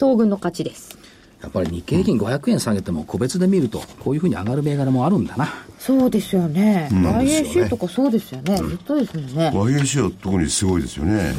[0.00, 1.03] 東軍の勝ちです。
[1.44, 5.48] やっぱり日経平均500円下げても個別で見ると、こういうふうに上がる銘柄もあるんだな。
[5.78, 6.88] そうですよね。
[6.88, 8.56] ですよね YAC とかそうですよね。
[8.56, 9.50] ずっとですもんね。
[9.54, 11.34] YAC は特にすごいですよね。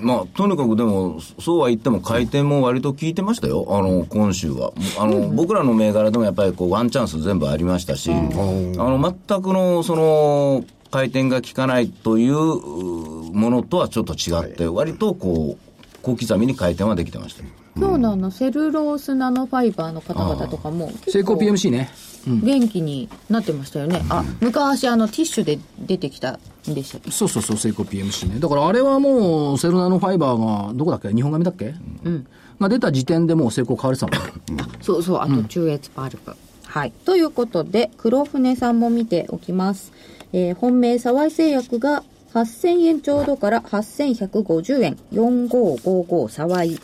[0.00, 3.66] まあ、とにかくでも、そうは言っても回転も割と効いてましたよ。
[3.68, 4.72] あの、今週は。
[4.98, 17.59] あの、僕らの銘柄でもやっぱりこう、ワンチャンス全部ありましたし、あの、全くの、その、回転が効かないといううものとはちょっと違って、割とこう、小刻みに回転はできてました。
[17.76, 21.90] 今日のあの、セルロースナノファイバーの方々とかも、成功 PMC ね。
[22.26, 24.02] 元気になってましたよね。
[24.10, 27.10] あ、昔あの、ティッシュで出てきたんでしたっけ？
[27.10, 28.38] そうそうそう、成功 PMC ね。
[28.40, 31.08] だからあれはもう、セルナノファイバーが、どこだっけ？
[31.14, 31.74] 日本紙だっけ？
[32.04, 32.26] うん。
[32.60, 34.64] が出た時点でもう成功買われてたもんね。
[34.82, 36.34] そうそう、あと中越パルプ。
[36.66, 36.92] はい。
[37.06, 39.92] ということで、黒船さんも見ておきます。
[40.34, 42.04] えー本命沢井製薬が
[42.34, 44.98] 8000円ちょうどから8150円。
[45.12, 46.78] 4555沢井。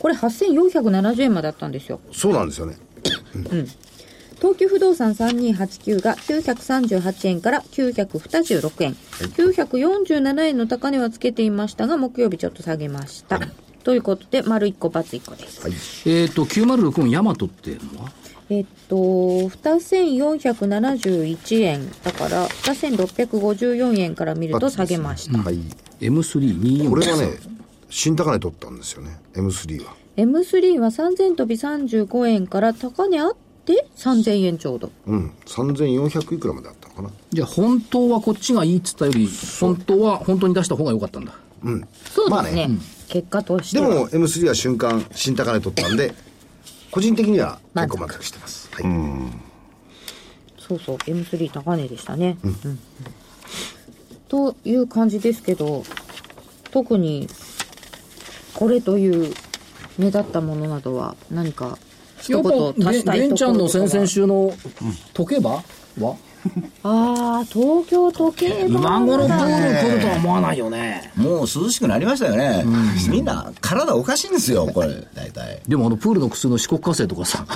[0.00, 2.00] これ8470円まであったんですよ。
[2.10, 2.76] そうなんですよね。
[4.38, 8.94] 東急不動産3289が938円から926円。
[8.94, 13.38] 947円の高値はつけていましたが、木曜日ちょっと下げました。
[13.84, 16.08] ということで、丸1個、×1 個です。
[16.08, 18.10] えっ、と、906ヤマトっていうのは？
[18.48, 21.90] えっと、2471円。
[22.02, 25.38] だから、2654円から見ると下げました。
[25.38, 25.58] はい。
[26.00, 26.88] M324。
[26.88, 27.28] これはね、
[27.90, 29.20] 新高値取ったんですよね。
[29.34, 29.94] M3 は。
[30.16, 34.90] M3 は3000飛び35円から高値あって3000円ちょうど。
[35.06, 35.32] うん。
[35.46, 37.10] 3400いくらまであったのかな。
[37.30, 39.28] じゃあ本当はこっちがいいっつったより、
[39.60, 41.34] 本当は本当に出した方が良かったんだ。
[42.14, 42.68] そうまあですね。
[42.68, 43.88] ね結果としては。
[43.88, 46.14] でも M3 は瞬間新高値取ったんで、
[46.90, 48.68] 個人的には結構満足満足してます。
[48.72, 48.84] はい。
[50.58, 52.38] そうそう、M3 高値でしたね。
[52.44, 52.78] うんうん
[54.30, 55.82] という感じですけど、
[56.70, 57.26] 特に、
[58.60, 59.34] これという
[59.98, 61.78] 目立ったものなどは何か
[62.20, 64.52] 一言足したいところとかは玄ちゃんの先々週の
[65.14, 65.50] 時計場
[65.98, 66.16] は？
[66.84, 71.10] ああ、東京時計今盤頃プだール来るとは思わないよね。
[71.16, 72.64] もう涼しくなりましたよね。
[73.10, 75.60] みんな体おかしいんですよ、これ、大体。
[75.66, 77.46] でもあのプールの靴の四国火星とかさ、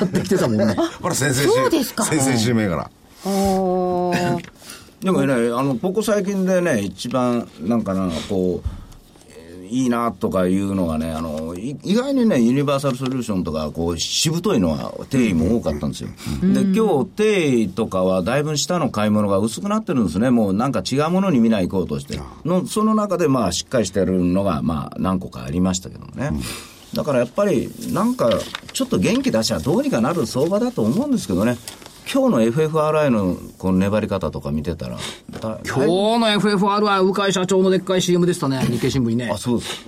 [0.00, 0.74] なってきてたもんね。
[1.02, 1.48] ほら、先々週。
[1.48, 2.82] そうですか先々週銘柄。
[3.24, 4.38] あー
[5.02, 8.87] でもね、あの、ここ最近でね、一番、なんかな、こう、えー
[9.70, 16.10] いいなとかいうのがね、あの、い意外にね、ユニバーサルソリューションとか、こう、しぶといのは、定位も多かったんですよ。
[16.42, 20.30] で、今日、定位とかは、だいぶ下の買い物が薄くなってるんですね。
[20.30, 22.20] もうなんか違うものに見ない行こうとして。
[22.44, 26.30] の、その中で、まあ、しっかりしてるのが、まあ、何個かありましたけどね。
[26.94, 28.30] だからやっぱり、なんか、
[28.72, 31.58] ちょっと元気出しゃどうにかなる相場だと思うんですけどね。
[32.10, 39.36] 今日の FFRI のこの粘り方とか見てたら、だ今日の FFR は鵜飼社長のでっかい CM でしたね、日経新聞にねあ、。
[39.36, 39.84] そうです。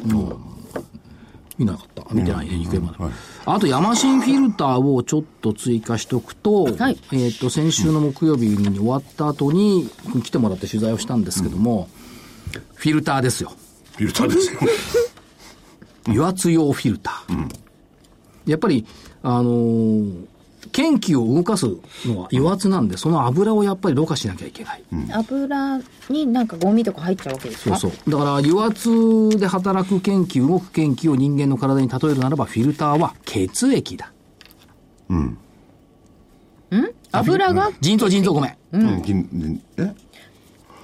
[1.56, 2.14] 見なかった。
[2.14, 2.98] 見てないね、日経まで。
[3.46, 9.88] あと、ヤマシンフィルターをちょっと追加しておくと、はいえっ、と、先週の木曜日に終わった後に、
[10.22, 11.88] 来てもらって取材をしたんですけども、
[12.74, 13.52] フィルターですよ。
[13.96, 14.60] フィルターですよ。
[16.06, 18.50] 油圧用フィルター。
[18.50, 18.84] やっぱり、
[19.22, 20.24] あのー
[20.72, 21.66] 研気を動かす
[22.04, 24.84] のは油圧なんで、その油をやっぱりろ過しなきゃいけない。
[25.12, 28.10] 油になんかゴミとか入っちゃうわけですかそうそう。
[28.10, 34.12] だから、油圧で働く研気、動く研気を人間の体に例えるならば、フィルターは血液だ。
[37.12, 37.72] 油が？
[37.80, 38.56] 腎臓、腎臓、ごめん。
[38.72, 39.02] うん。
[39.02, 39.92] 金え？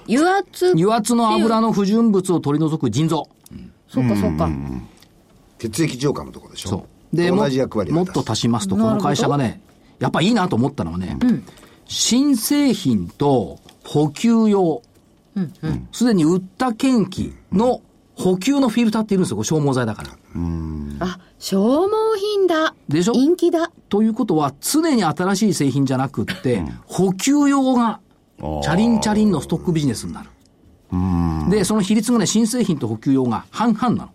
[0.09, 3.29] 油圧油圧の油の不純物を取り除く腎臓。
[3.89, 4.49] そっかそっか。
[5.59, 6.69] 血液浄化のところでしょ？
[6.69, 7.15] そう。
[7.15, 9.61] で、も同じ役割もっと足しますと、この会社がね、
[9.99, 11.17] やっぱいいなと思ったのはね、
[11.85, 14.81] 新製品と補給用、
[15.91, 17.81] すでに売った研気の
[18.15, 20.09] 補給のフィルターっているんですよ、これ消耗剤だから。
[20.99, 22.73] あ、消耗品だ。
[22.89, 23.13] でしょ？
[23.13, 23.71] 人気だ。
[23.89, 27.99] ということは、常に新しい製品じゃなくって、補給用が、
[28.39, 30.29] チャリンチャリンのストックビジネスになる。
[31.49, 34.09] で、その比率がね、新製品と補給用が半々なの。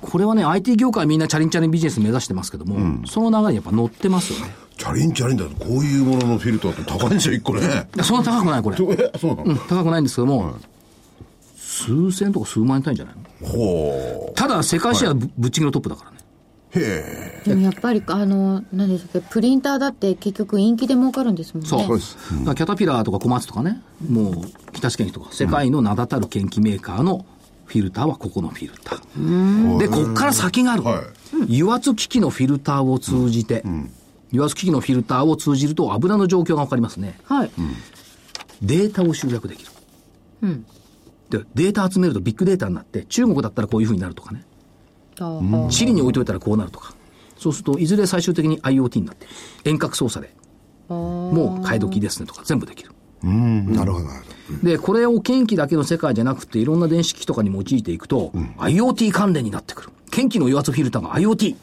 [0.00, 4.54] これはね、IT 業界みんなチャリンチャリンビジネス目指してますけども、その流れにやっぱ乗ってますよね。
[4.76, 7.88] チャリンチャリンだとこういうもののフィルターって高いんですよ、一個ね。
[8.02, 8.76] そんな高くない、これ。
[9.14, 9.44] え、そうなの？
[9.44, 10.54] うん、高くないんですけども、
[11.56, 13.48] 数千とか数万円単位じゃないの？
[13.48, 16.16] ほただ、世界シェアぶぶっちぎりのトップだからね。
[16.74, 16.78] う。
[16.78, 17.48] へえ。
[17.48, 21.68] でもやっぱり、あの、何でしたっけ、プリンターだって結局陰気で儲かるんですもんね。
[21.68, 21.98] そう。
[21.98, 24.34] ですだからキャタピラーとか小松とかね、もう
[24.72, 27.26] 北地研機とか、世界の名だたる研機メーカーの
[27.70, 29.78] フィルターはここのフィルター。
[29.78, 30.82] で、こっから先がある。
[30.82, 31.04] はい
[31.48, 33.62] 油圧機器のフィルターを通じて、
[34.32, 37.18] 油圧機器のフィルターを通じると油の状況がわかりますね。
[37.24, 37.50] はい。
[38.60, 39.70] データを集約できる。
[40.42, 40.66] うん。
[41.30, 44.44] で、データ集めるとビッグデータになって、中国だったらこういうふうになるとかね。
[45.20, 46.94] ああチリに置いといたらこうなるとか。
[47.38, 49.26] そうすると、いずれ最終的に IoT になって、
[49.64, 50.34] 遠隔操作で、
[50.88, 52.89] もう買い時ですねとか全部できる。
[53.22, 54.68] なるほど、なるほど。
[54.68, 59.88] で、これを研機だけの世界じゃなくて、いろんな電子機器とかに用いていくと、IoT 関連になってくる。
[60.10, 61.54] 研機の油圧フィルターが IoT。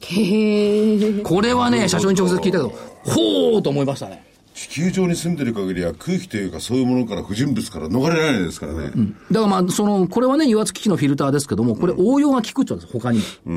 [0.00, 1.20] へえ。
[1.22, 2.72] これはね、社長に直接聞いたけど、
[3.04, 4.24] ほーと思いましたね。
[4.54, 8.90] 地球上に住んでる限りは空気というかそういうものから不純物から逃れられないですからね。
[9.30, 13.24] だからまあ、その、これはね、油圧機器のフィルターですけども、これ応用が効くって言うんです、他にも。
[13.46, 13.54] いろ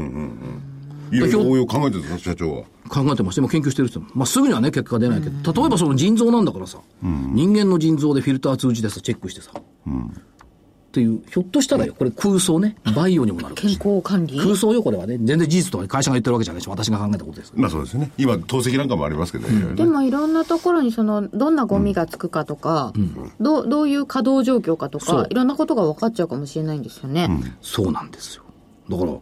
[1.12, 2.64] いろ応用考えてるんですか、社長は。
[2.90, 4.08] 考えてまして、今研究してる人も。
[4.14, 13.72] まあ、すぐにはね、結果が出ないけど、例えばその腎臓なんだからさ、人間の腎臓でフィルター通じてさ、チェックしてさ、っていう、ひょっとしたらよ、これ空想ね、バイオにもなる健。
[13.72, 14.38] 康管理？
[14.38, 15.18] 空想よ、これはね。
[15.24, 17.62] 全然事実とか会社が言ってるわけじゃないし、私が考えたことですけど。
[17.62, 18.12] まあそうですね。
[18.18, 19.74] 今、透析なんかもありますけどね。
[19.76, 22.92] でもいろんなところにそのどんなゴミがつくかとか、
[23.40, 27.30] どうどういう稼働状況かとかいろんなことが分かっちゃうかもしれないんですよね、
[27.62, 28.44] そうなんですよ。
[28.90, 29.14] だから、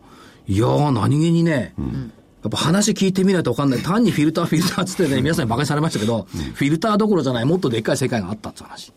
[0.50, 1.74] いやー、何気にね、
[2.42, 3.80] やっぱ話聞いてみないと分かんない。
[3.82, 8.92] 単にフィルター、フィルターっつってね、皆さんに馬鹿にされましたけど、フィルターどころじゃない、もっとでっかい世界があったって話。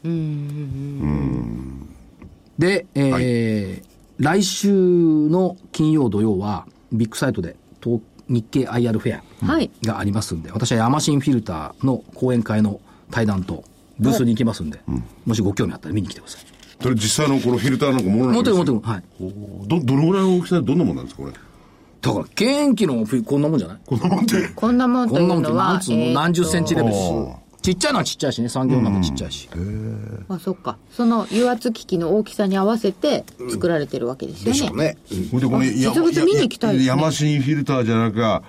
[2.59, 9.69] で、えー来週の金曜、土曜は、ビッグサイトで、東日経 IR フェアはい。
[9.83, 13.65] がありますんで、私はヤマシンフィルターの講演会の対談と、
[13.99, 14.81] ブースに行きますんで、
[15.27, 16.43] もしご興味あったら見に来てください。
[16.83, 18.93] それ実際のこのフィルターなんかものなん持ってるですよ持ってる。
[18.93, 19.03] はい。
[19.69, 21.35] ど、どのぐらいの大きさでどんなもんなんですか、これ？
[22.03, 23.79] だから、元気のフィこんなもんじゃない？
[23.87, 24.49] こんなもんで。
[24.49, 26.95] こんなもんといこんなもってうんのは何つうの、えーと何十センチレベル
[27.63, 29.49] ちっちゃいのはちっちゃいしね、産業なんかちっちゃいし。
[30.29, 34.97] あそっかその油圧機器の大きさに合わせて作られてるわけですよね、でしょうね。
[35.31, 38.43] ほいでこの実物見に行きたいですねヤマシンフィルターじゃなきゃ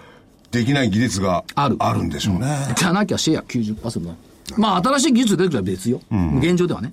[0.50, 2.48] できない技術があるあるんでしょうね。
[2.76, 4.16] じゃなきゃシェア90%だ。
[4.58, 6.02] まあ、新しい技術出てくれば別よ。
[6.40, 6.92] 現状ではね。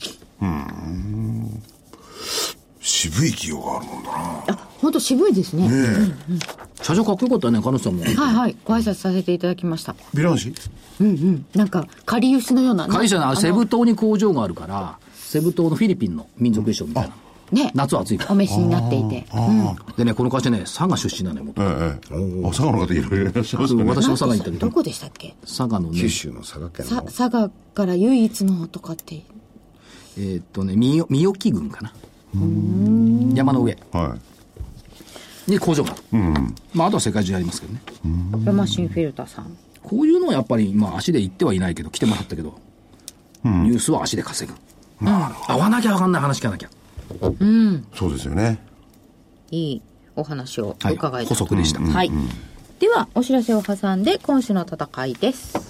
[2.81, 4.45] 渋い企業があるもんだな。
[4.49, 5.69] あ本当渋いですね。
[6.81, 8.03] 社長かっこよかったよね、彼女さんも。
[8.03, 8.57] はいはい。
[8.65, 9.95] ご挨拶させていただきました。
[10.15, 10.55] ビランシ？
[11.01, 11.47] うんうん。
[11.55, 17.15] なんかかりゆしのような会社のセブ島に工場があるから、セブ島のフィリピンの民族衣装みたいな。
[17.53, 17.73] ね。
[17.75, 19.27] 夏は暑いかお召しになっていて。
[19.31, 19.77] ら。
[19.99, 21.77] でね、この会社ね、佐賀出身なのよ、元々。
[21.77, 22.47] ええええ。
[22.47, 23.75] あ、佐賀の方いろいろいらっしゃいます。
[23.75, 25.35] 私も佐賀に行ったけど、どこでしたっけ？
[25.43, 26.01] 佐賀のね。
[26.01, 27.03] 九、州の佐賀県さの。
[27.03, 29.23] 佐賀から唯一のとかって。
[30.17, 31.93] えーっとね、みよ、みよき郡かな。
[33.35, 33.77] 山の上。
[33.93, 34.17] は
[35.49, 35.51] い。
[35.51, 36.03] に工場がある。
[36.73, 37.81] まあ、あとは世界中ありますけどね。
[38.45, 39.57] ヤマシンフィルターさん。
[39.83, 42.59] こういうのはやっぱり、まあ足で行ってはいないけど、来てもらったけど、
[43.45, 44.57] ニュースは足で稼ぐ。
[45.03, 46.71] 合わなきゃ分かんない話聞かなきゃ。
[47.95, 48.59] そうですよね。
[49.51, 49.83] いい
[50.15, 50.95] お話をはい。
[50.95, 51.81] 伺えた、補足でした。
[51.81, 52.13] はい、
[52.79, 55.70] ではお知らせを挟んで今週の戦いです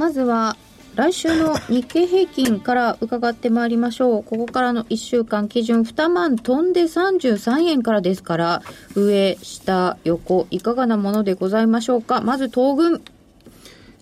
[0.00, 0.56] まずは
[0.94, 4.24] 来週の日経平均から伺ってまいりましょう。
[4.24, 8.62] ここからの1週間基準2万飛んで33円からですから、
[8.94, 12.22] 上、下、横、いかがなものでございましょうか。
[12.22, 13.02] まず東軍、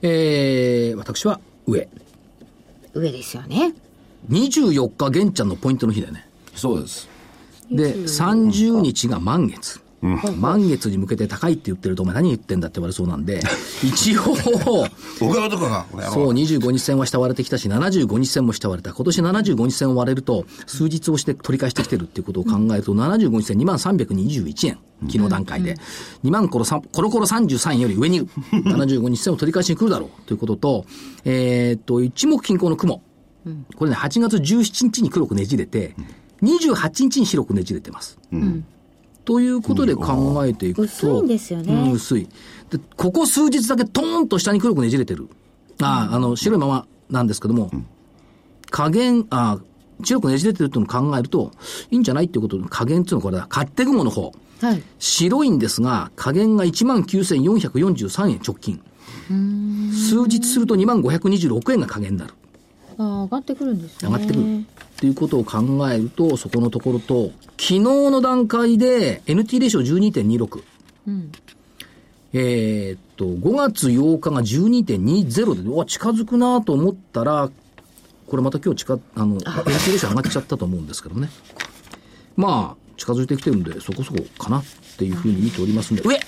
[0.02, 1.88] えー、私は上。
[2.94, 3.74] 上ですよね。
[4.30, 6.28] 24日玄ちゃんのポイントの日だよね。
[6.54, 7.08] そうです。
[7.70, 9.80] で、30日が満月。
[10.00, 13.40] 満月に向けて高いって言ってると、お前何言ってんだって言われそうなんで、
[13.82, 14.22] 一応、
[15.18, 18.94] 小川とかが、そう、25日線は下割れてきたし、75日線も下割れた。
[18.94, 24.78] 今年75日線を割れると、数日をして取り返してきてるっていうことを考えると、75日線2万321円。
[25.08, 25.76] 昨日段階で。
[26.24, 28.28] 2万コロさコロコロ33円より上にいる。
[28.52, 30.86] 75日線を取り返しに来るだろうということと、
[31.24, 33.02] えーっと、一目均衡の雲。
[33.76, 35.94] これね、8月17日に黒くねじれて、
[36.42, 38.18] 28日に白くねじれてます。
[39.28, 40.82] ということで考えていくと。
[40.84, 42.26] 薄いんですよねうん、薄い。
[42.70, 45.28] で、ここ数日だけトーンと下に黒くねじれてる。
[45.82, 47.70] ああ、あの、白いままなんですけども、
[48.70, 49.58] 加減、あ
[50.02, 51.52] 白くねじれてるっていうのを考えると、
[51.90, 53.46] いいんじゃないっていうことの加減っていうのはこれだ。
[53.50, 54.32] 勝手雲の方。
[54.62, 54.82] はい。
[54.98, 58.80] 白いんですが、加減が19,443円直近。
[59.92, 62.32] 数日すると2526円が加減になる。
[62.98, 64.10] あー上がってくるんですね。
[64.10, 64.58] 上がってくる。
[64.60, 64.64] っ
[64.96, 70.62] ていうことを考えると、そこのところと、昨日の段階で NT レシオ12.26。
[72.34, 77.50] えーっと、5月8日が12.20で、うわ、近づくなと思ったら、
[78.26, 81.30] これまた今日近、あの、NT レシオ上がっちゃったと思うんですけどね。
[82.36, 84.64] まあ、近づいてきてるんで、そこそこかなっ
[84.98, 86.18] ていうふうに見ておりますんで、上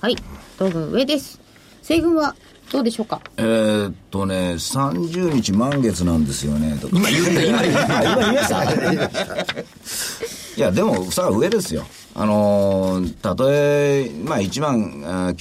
[0.00, 0.16] はい。
[0.54, 1.40] 東軍上です。
[1.82, 2.34] 西軍は
[2.72, 3.20] どうでしょうか？
[3.36, 6.96] えーっとね、30日満月なんですよね、とか。
[6.96, 8.02] 今言った、今言った。
[8.02, 8.64] 今言いました
[10.56, 11.84] いや、でも、さあ上ですよ。
[12.18, 15.36] あのーたとえ、まあ、1万あー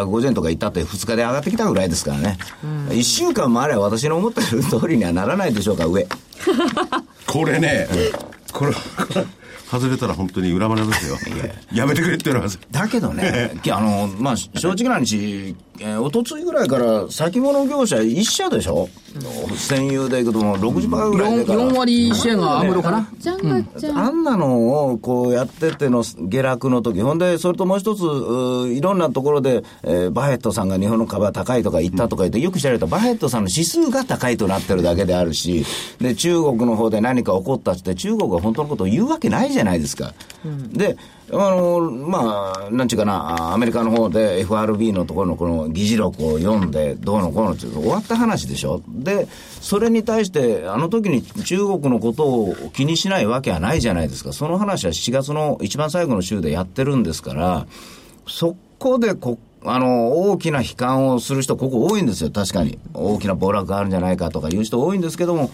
[0.00, 2.38] 9150円とかいったって2日で上がってきたぐらいですからね。
[2.88, 6.06] 1週間もあれば私の思ってる通りにはならないでしょうか、上。
[7.26, 7.88] これね、
[8.52, 8.72] これ、
[9.74, 11.16] 外れたら本当に裏腹ですよ。
[11.72, 12.60] やめてくれって言われます。
[12.70, 21.60] だけどね、きあの、まあ、正直な話、えー、おとついぐらいから先物業者一社でしょ占有でいくともう60%ぐらいで 4, から。
[21.60, 23.08] 4割シェアがアムロかな？
[23.18, 23.98] じゃん。
[23.98, 35.64] あんなのをこうやってての下落の時、ほんで、それともう一つ、ういろんなところで、えーバフェットさんが日本の株は高いとか言ったとか言って、よく知られたバフェットさんの指数が高いとなってるだけであるし、
[36.00, 40.12] で、中国の方で何か起こったって、中国が本当のことを言うわけないじゃないですか。
[40.72, 40.96] で、
[41.36, 48.82] あの、まあ、なんちゅうかな、アメリカの方で FRB のところのこの議事録を読んで、どうのこうのって終わった話でしょ。
[48.88, 49.26] で、
[49.60, 54.32] それに対して、あの時に中国のことを気にしないわけはないじゃないですか。
[54.32, 57.66] その話は7月の一番最後の週でやってるんですから、
[58.28, 62.78] そこでこ、あの、大きな悲観をする人、ここ多いんですよ、確かに。
[62.92, 65.50] 大きな暴落があるんじゃないかとかいう人多いんですけども、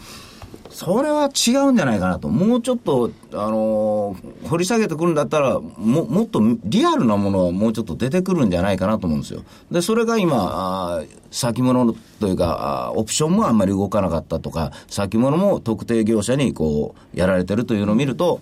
[0.70, 2.28] それは違うんじゃないかなと。
[2.28, 9.42] もうちょっと、あのー掘り下げてくるんだったら、も、もっとリアルなものはもうちょっと出てくるんじゃないかなと思うんですよ。
[9.70, 18.40] で、それが今、あ先物というか、オプションもあんまり動かなかったとか、先物も特定業者にこう、やられてるというのを見ると、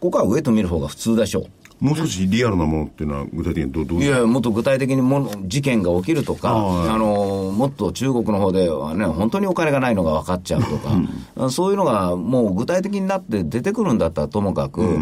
[0.00, 1.46] ここは上と見る方が普通でしょう。
[1.78, 4.02] もう少しリアルなものっていうのは具体的にどうどう？
[4.02, 14.98] いや、もっと具体的にもの事件が起きるとか、はいあの、もっと中国の方ではね、本当にお金がないのが分かっちゃうとか、そういうのがもう具体的になって出てくるんだったらともかく、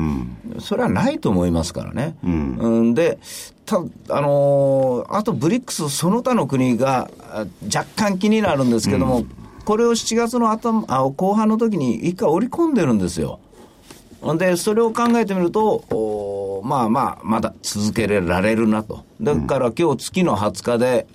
[0.58, 2.16] それはないと思いますからね。
[2.24, 2.28] う
[2.82, 3.18] ん、で、
[3.66, 9.24] た、あのーあとブリックスその他の国があ若干気になるんですけども、
[9.64, 13.38] これを7月の頭あ後半の時に一回織り込んでるんですよ。
[14.38, 19.04] で、それを考えてみると、まあまあ、まだ続けられるなと。
[19.20, 21.06] だから今日月の20日で、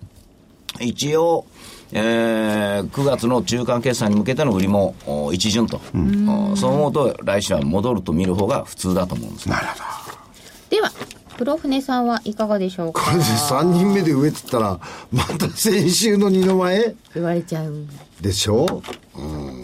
[0.80, 1.46] 一応、
[1.92, 5.82] えー9月の中間決算に向けての売りもお一巡と、
[6.52, 9.56] おそう思うと来週は戻ると見る方が普通だと思うんですね。
[10.70, 10.92] では、
[11.36, 13.02] 黒船さんはいかがでしょうか？
[13.06, 14.80] これで3人目で上って言ったら、
[15.12, 16.96] また先週の二の前？
[17.16, 17.74] 言われちゃう。
[18.22, 18.84] でしょ？
[19.18, 19.59] うん。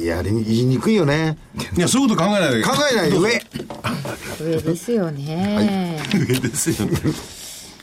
[0.00, 1.38] で、やり、言いにくいよね。
[1.76, 2.62] いや、そういうこと考えないで。
[2.62, 3.30] 考えないで上
[4.40, 6.00] 上ですよね。
[6.12, 6.98] 上ですよね。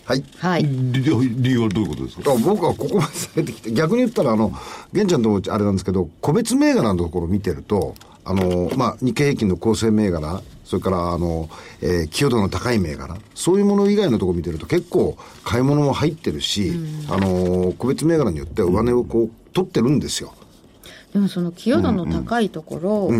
[0.04, 0.24] はい。
[0.40, 0.64] はい。
[0.64, 2.32] 理由理由はどういうことですか？
[2.32, 4.52] あ僕はここまで下げてきて、逆に言ったら、あの、
[4.92, 7.96] 玄ちゃんともあれなんですけど、個別銘柄のところを見てると、
[8.26, 11.50] あの、まあ、日経平均の構成銘柄、それから、あの、
[11.82, 16.74] えー、寄与度の高い銘柄、そういうもの以外のところを見てると結構買い物も入ってるし、
[17.10, 20.34] あの、個別銘柄によっては上値をこう、取ってるんですよ。
[21.14, 23.12] でもその寄与度の高いところ、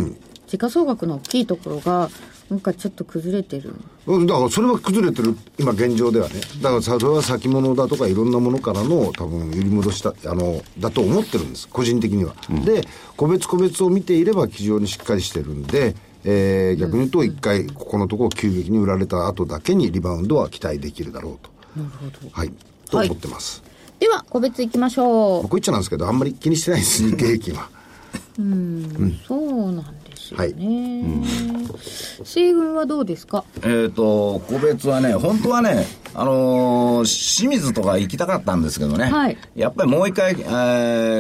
[0.48, 2.10] 時価総額の大きいところが、
[2.52, 3.74] なんかちょっと崩れてる。
[4.06, 6.42] うんだからそれは崩れてる今現状ではね。
[6.62, 11.70] だからさそれは先物だとかいろんなものからの多分揺り戻したあのだと思ってるんです。
[11.70, 12.36] 個人的には、
[12.66, 12.86] で
[13.16, 21.50] 個別個別を見ていれば非常にしっかりしてるんでえー逆に言うと一回ここのところ急激に売られた後だけにリバウンドは期待できるだろうと。
[21.80, 22.30] なるほど。
[22.34, 22.52] はい。
[22.90, 23.64] と思ってます、
[24.02, 25.42] では、個別いきましょう。
[25.44, 27.70] こう言っちゃなんですけどあんまり気にしてないです日経平均は
[29.28, 30.01] そうなん
[30.32, 31.04] ですよはいね。
[32.24, 33.44] 西軍はどうですか？
[33.64, 40.44] えっ、と、個別はね、本当はね、あのー清水とか行きたかったんですけどね、はいやっぱりもう一回、え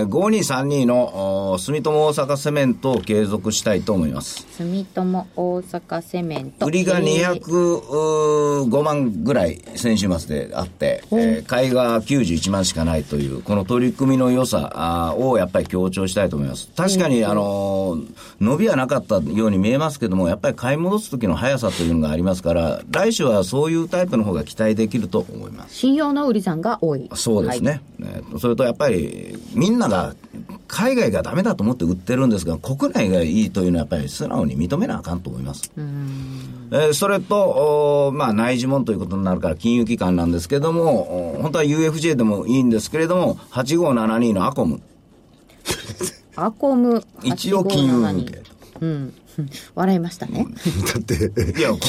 [0.03, 4.45] ー、5232のお住友大阪セメントを継続したいと思います。
[4.57, 6.65] 住友大阪セメント。
[6.65, 16.69] 売りがえー205万ぐらい先週末であって、えー買いが91万しかないという、この取り組みの良さあーをやっぱり強調したいと思います。
[16.75, 18.05] 確かに、あのー
[18.41, 25.75] 伸びはなかったように見えますけども、やっぱり買い戻す時の速さというのがありますから、来週はそういうタイプの方が期待できると思います。
[25.75, 27.09] 信用の売り算が多い。
[27.15, 30.15] そうですね、ねそれとやっぱりみんなが
[30.67, 44.81] 海外がダメだと思って売ってるんですが国内がいいというのはやっぱり素直に認めなあかんと思います、えーそれと、おまあ、内需門ということになるから金融機関なんですけどもお本当は UFJ でもいいんですけれども8572のアコム
[46.35, 47.03] アコム。
[47.23, 48.50] 一応金融向け8572
[48.81, 49.13] うん。
[49.75, 50.45] 笑いましたね。
[50.93, 51.79] だっていやこ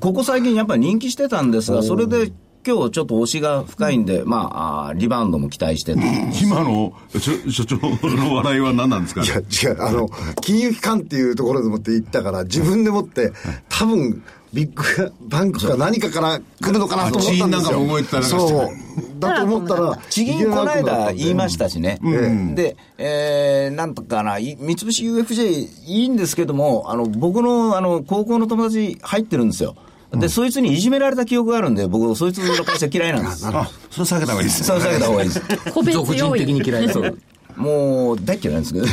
[0.00, 2.32] ここ最近やっぱり人気してたんですがそれで
[2.66, 6.00] 今日ちょっと押しが深いんで、まあ、リバウンドも期待してと
[6.42, 9.26] 今の所所長の笑いは何なんですかね？
[9.26, 10.08] いや、違う、あの、
[10.40, 13.32] 金融機関っていうところでもって言ったから、自分でもって、
[13.68, 14.22] 多分、
[14.54, 17.60] ビッグバンクか何かから来るのかなと思ったんですよ。
[17.60, 19.18] なんかも動いてたりなんかしてそう。
[19.18, 21.98] だと思ったら、地銀この間言いましたしね。
[22.02, 29.74] んで、えー、なんとかな、い三菱 UFJ いいんですけども、あの、僕の、あの、高校の友達入ってるんですよ。
[30.12, 33.46] で、そいつにいじめられた記憶があるんで、僕、そいつの会社嫌いなんです。
[33.48, 35.40] あそれ下げた方がいいですそう下げた方がいいです。
[35.72, 36.46] 個別要因。
[36.46, 37.18] 的に嫌いそう。
[37.56, 38.86] もう大嫌いなんですけど、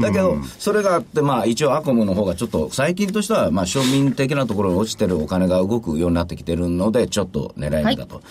[0.00, 8.22] だけど、それがあって、まあ、一応、アコムの方がちょっと、最近としては、まあ、庶民的なところに落ちてるお金が動くようになってきてるので、ちょっと狙い目だと。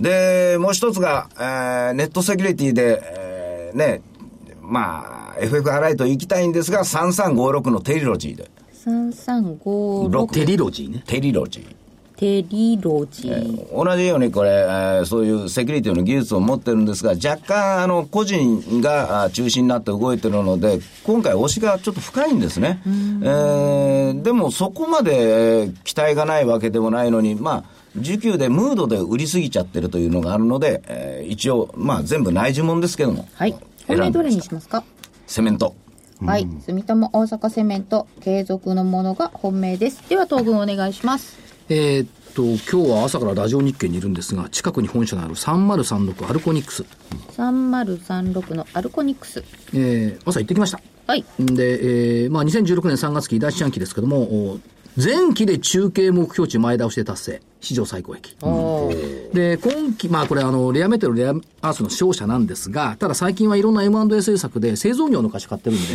[0.00, 4.02] で、もう一つが、えーネットセキュリティで、えーね、
[4.62, 8.50] まあ、FF アライト行きたいんですが、3356のテリロジーで。
[8.84, 11.02] 3356テリロジーね。
[11.06, 11.79] テリロジー。
[12.20, 13.84] テリロジー。
[13.84, 22.82] 同じようにこれ、えーそういうセキュリティの技術を持ってるんですが、若干、あの、個人があ中心になって動いてるので、今回押しがちょっと深いんですね。
[22.84, 33.26] えーでもそこまでえー期待がないわけでもないのに、まあ、需給でムードで売りすぎちゃってるというのがあるので、えー一応、まあ全部内需もんですけども。
[33.32, 33.56] はい。
[33.88, 34.84] 本命どれにしますか？
[35.26, 35.74] セメント。
[36.22, 36.46] はい。
[36.66, 40.06] 住友大阪セメント、継続のものが本命です。
[40.10, 41.49] では、東軍お願いします。
[41.72, 46.84] えーっと、今日は朝からラジオ日経にいるんですが、近くに本社のある3036アルコニックス。
[47.36, 49.44] 3036のアルコニクス。
[49.72, 50.80] えー朝行ってきました。
[51.06, 51.24] はい。
[51.38, 54.58] で、えーまあ、2016年3月期第一四半期ですけども、お
[54.96, 57.42] 前期で中継目標値前倒しで達成。
[57.60, 58.36] 史上最高益。
[59.34, 61.30] で、今期、まあこれあの、レアメタル、レア
[61.60, 65.86] アースの商社なんですが、ただ最近はいろんな M&A 政策で製造業の会社買ってるんで、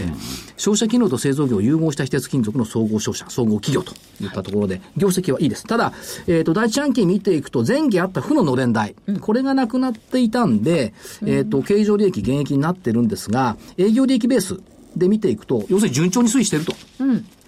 [0.57, 3.93] 商社機能と製造業を融合した非鉄金属の総合商社、総合企業と
[4.23, 5.63] いったところで、業績はいいです。
[5.65, 5.91] ただ、
[6.27, 10.93] えっ、と、第一半期見ていくと、前期あった負ののれん代、これがなくなっていたんで、
[11.25, 14.59] えっ、と、経常利益減益になってるんですが、営業利益ベース
[14.95, 16.73] で見ていくと、要するに順調に推移していると。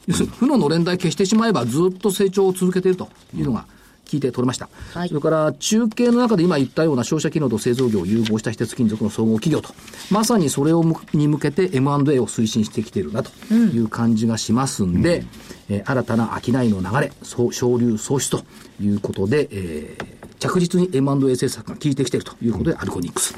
[0.08, 3.66] 要するに負ののれん代消してしまえばずっと成長を続けているというのが
[4.05, 4.70] 聞いて取れました。
[4.93, 9.76] はいそれから中継の中で今言ったような商社機能と製造業を融合した非鉄金属の総合企業と、
[10.10, 15.26] まさにそれをむに向けて M&A を推進してきているなという感じがしますんで、
[15.70, 18.43] えー新たな商いの流れ、そう昇流創出と
[18.82, 23.36] いうことで、えー着実に M&A 政策が効いてきているということで、アルコニックス。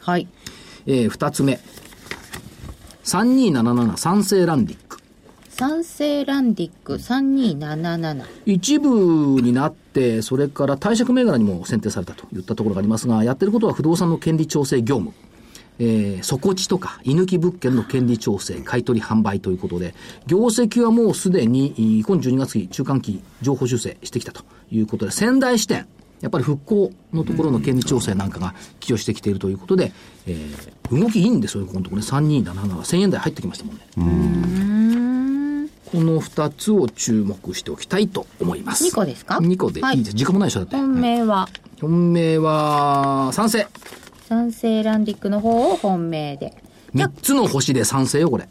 [0.00, 0.26] はい。
[0.86, 1.60] えー二つ目。
[3.04, 4.99] 3277賛成ランディック。
[5.60, 8.24] 三成ランディック3277。
[8.46, 15.12] 一部になって、それから貸借銘柄にも選定されたといったところがありますが、やってることは不動産の権利調整業務。
[15.78, 19.94] えー、底地とか、居抜き物件の権利調整、買取販売ということで、
[20.26, 25.86] 業績はもうすでに、えー今12月期、中間期、情報修正してきたということで、仙台支店、
[26.22, 29.92] やっぱり復興のところの権利調整なんかが寄与してきているということで、
[30.26, 32.08] えー、動きいいんですよ、ここのところね。
[32.08, 34.69] 3277は1000円台入ってきましたもんね。
[35.92, 38.84] この2つを注目しておきたいと思います。
[38.84, 40.16] 2個ですか？2個でいいです。
[40.16, 40.76] 時間もないでしょ、だって。
[40.76, 41.48] 本命は、
[41.80, 43.66] 本命は、賛成。
[44.28, 46.62] 三成ランディックの方を本命で。
[46.94, 48.44] じゃ3つの星で賛成よ、これ。
[48.44, 48.48] あ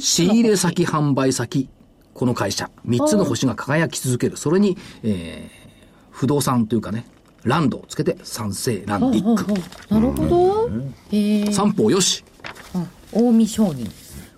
[0.00, 1.68] 仕入れ先、販売先、
[2.12, 4.36] この会社、3つの星が輝き続ける。
[4.36, 5.66] それに、えー
[6.16, 7.04] 不動産というかね、
[7.44, 9.94] ランドをつけて、三世ランディック。
[9.94, 10.70] なるほど。
[11.12, 11.52] へえ。
[11.52, 12.24] 三方よし。
[13.12, 13.86] 近江商人。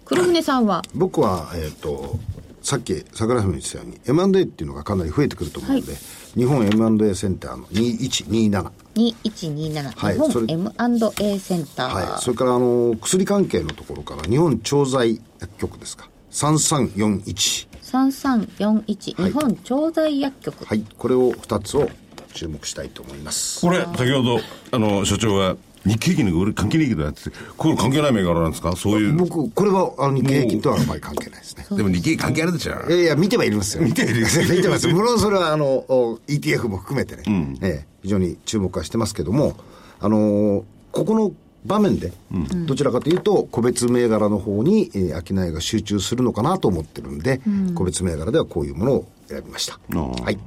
[0.08, 2.18] 黒船さんは、僕は、えっ、と、
[2.62, 5.94] さっき桜井さんも言ってたように M&A っていうのがかなり増えてくると思うので、
[6.34, 12.10] 日本 M&A センターの2127 2127、はい日本それ M&A センター。
[12.10, 16.08] はい、それからあの薬関係のところから日本調剤薬局ですか。
[16.30, 19.32] 3341 3341、はい。
[19.32, 20.64] 日本調剤薬局。
[20.64, 21.88] はいこれを2つを
[22.34, 23.60] 注目したいと思います。
[23.60, 24.38] これ、先ほど、
[24.70, 25.56] あの、所長が、
[25.88, 28.76] 日経平均の俺関係ないけどやってて、これ関係ない銘柄なんですか？
[28.76, 29.14] そういう。
[29.14, 31.66] 僕これはあの日経平均とはあまり関係ないですね。
[31.70, 32.72] でも日経関係あるでしょ。
[32.88, 33.84] いやいや見てはいるんですよ。
[33.84, 34.20] 見てはいる
[34.56, 34.86] 見てます。
[34.88, 37.22] 無論それはあのお ETF も含めてね、
[37.62, 39.56] ええ非常に注目はしてますけども
[40.00, 40.62] あのー
[40.92, 41.32] ここの
[41.66, 42.12] 場面で、
[42.66, 47.40] どちらかというと、個別銘柄の方に、えー、商いが集中するのかなと思ってるんで、
[47.74, 49.78] 個別銘柄ではこういうものを選びました。
[49.90, 50.38] ーはい。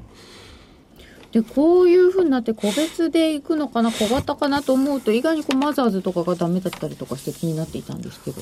[1.31, 8.41] で、こういうふうになって個別で行くのかな、小型かなと思うと、意外にこうマザーズとかがダメだったりとかして気になっていたんですけど。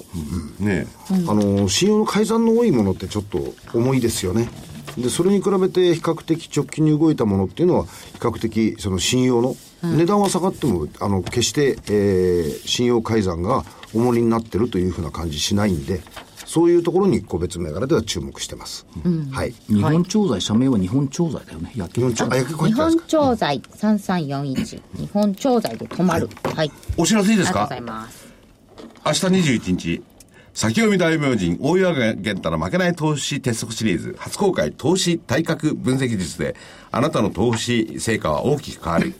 [0.59, 0.87] ね
[1.27, 4.49] あの信用の改ざんの多いものってちょっと重いですよね。
[4.97, 13.63] で、それに比べて比較的直近に動いたものっていうのは、比較的その信用の、値段は下がっても、あの、決して、えー信用改ざんが
[13.93, 16.01] 重荷になってるというふうな感じしないんで、
[16.49, 18.87] そういうところに個別銘柄では注目してます。
[19.31, 19.53] はい。
[19.67, 21.71] 日本調剤、社名は日本調剤だよね。
[21.75, 23.07] 薬局日本調、あ、薬局入日本ってたんですか？
[23.07, 26.27] 調剤3341、日本調剤で止まる。
[26.55, 26.71] はい。
[26.97, 27.69] お知らせいいですか？
[27.69, 28.27] ありがとうございます。
[29.05, 30.03] 明日21日、
[30.55, 36.55] 先読み大名人、大岩源太の負けない投資鉄則シリーズ、初公開投資対角分析術で、
[36.89, 39.13] あなたの投資成果は大きく変わる。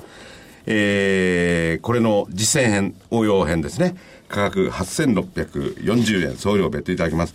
[0.66, 3.96] えー、これの実践編、応用編ですね。
[4.30, 7.34] 価格8640円、送料別途いただきます。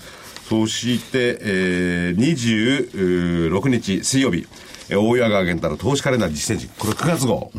[0.49, 4.47] そして、えー、26日水曜日、
[4.89, 7.51] えー大岩川源太の投資カレンダー実践時、これ9月号。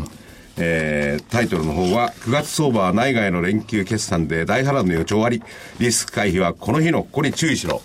[0.57, 5.41] えータイトルの方は、9月相場は内外の連休決算で大波乱の予兆あり、
[5.79, 7.81] リスク回避はこの日のここに注意しろ。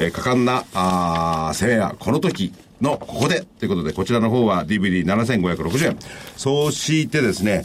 [0.00, 3.44] えー果敢な、あ攻めはこの時のここで。
[3.58, 5.98] ということで、こちらの方は DVD7560 円。
[6.36, 7.64] そしてですね、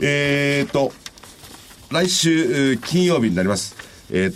[0.00, 0.92] えーと、
[1.94, 3.76] 来週、えー金曜日になります。
[4.10, 4.34] えー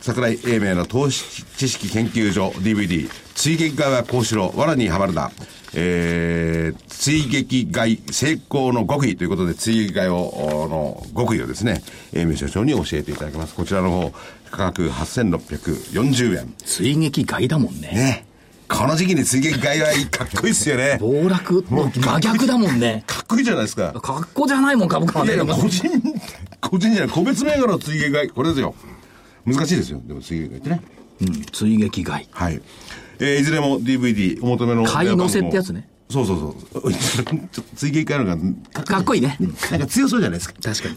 [0.00, 5.32] 桜井英明の投資知識研究所 DVD、追撃側講師郎、罠にはまるな、
[5.74, 11.82] えー、追撃買い成功の極意ということで、追撃買いを、おの極意をですね、
[12.12, 13.54] 英明所長に教えていただきます。
[13.56, 14.12] こちらの方、
[14.52, 16.54] 価格8640円。
[16.64, 17.88] 追撃外だもんね。
[17.88, 18.26] ね。
[18.68, 20.98] この時期に追撃買いはいいかっこいいっすよね。
[21.00, 23.04] 暴落の真逆だもんね。
[23.06, 23.92] かっこいいじゃないですか。
[23.92, 25.36] 格好じゃないもん、株価はいね。
[25.36, 25.88] やいや、個人、
[26.60, 28.74] 個人じゃない、個別銘柄の追撃買い、これですよ。
[29.44, 30.00] 難しいですよ。
[30.04, 30.80] でも追撃買いってね。
[31.20, 32.28] うん、追撃買い。
[32.30, 32.60] はい。
[33.18, 34.84] えーいずれも DVD お求めの。
[34.84, 35.88] 買い乗せってやつね。
[36.10, 36.92] そうそうそう。
[36.92, 39.38] ちょっと追撃買いのが、かっこいいね。
[39.70, 40.54] なんか強そうじゃないですか。
[40.62, 40.96] 確かに。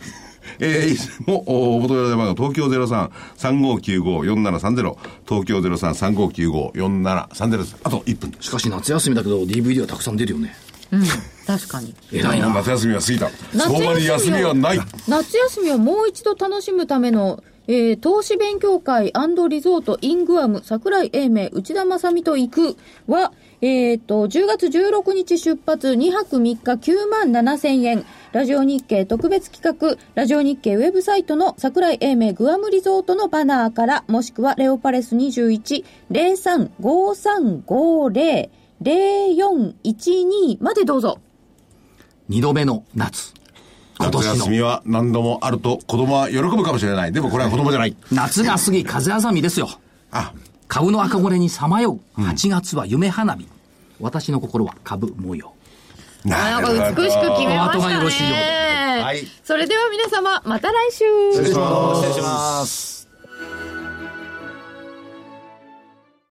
[0.60, 4.96] えー、いずれもおお求めの電話が東京03-3595-4730
[5.28, 7.76] 東京03-3595-4730です。
[7.84, 8.32] あと1分。
[8.40, 10.56] しかし夏休みだけど DVD はたくさん出るよね。
[10.92, 11.04] うん、
[11.46, 11.94] 確かに。
[12.12, 12.52] 偉いな。
[12.54, 13.30] 夏休みは過ぎた。
[13.54, 14.80] 夏休みを相場に休みはない。
[15.08, 19.14] 夏休みをもう一度楽しむための、えー投資勉強会
[19.50, 22.78] リゾートイングアム桜井英明内田正美と行く
[23.08, 23.32] は、
[23.62, 28.06] えっ、と、10月16日出発2泊3日9万7千円。
[28.32, 38.50] ラジオ日経特別企画、ラジオ日経ウェブサイトの桜井英明グアムリゾートのバナーから、もしくはレオパレス21、035350、
[38.82, 41.20] 0412までどうぞ。
[42.30, 43.34] 二度目の夏。
[43.98, 47.12] 今夏年の休みは何度もあると子供は喜ぶかもしれない。
[47.12, 47.98] でもこれは子供じゃない。
[48.10, 49.68] 夏が過ぎ風あざみですよ。
[50.12, 50.32] あ、
[50.70, 52.22] 株の赤漏れにさまよう。
[52.22, 53.48] 8月は夢花火。
[54.00, 55.52] 私の心は株模様。
[56.24, 57.58] なんか美しく決めましたね。
[57.58, 61.06] お後がよろしいようではいそれでは皆様、また来週。
[61.32, 62.02] 失礼します。
[62.02, 62.99] 失礼します。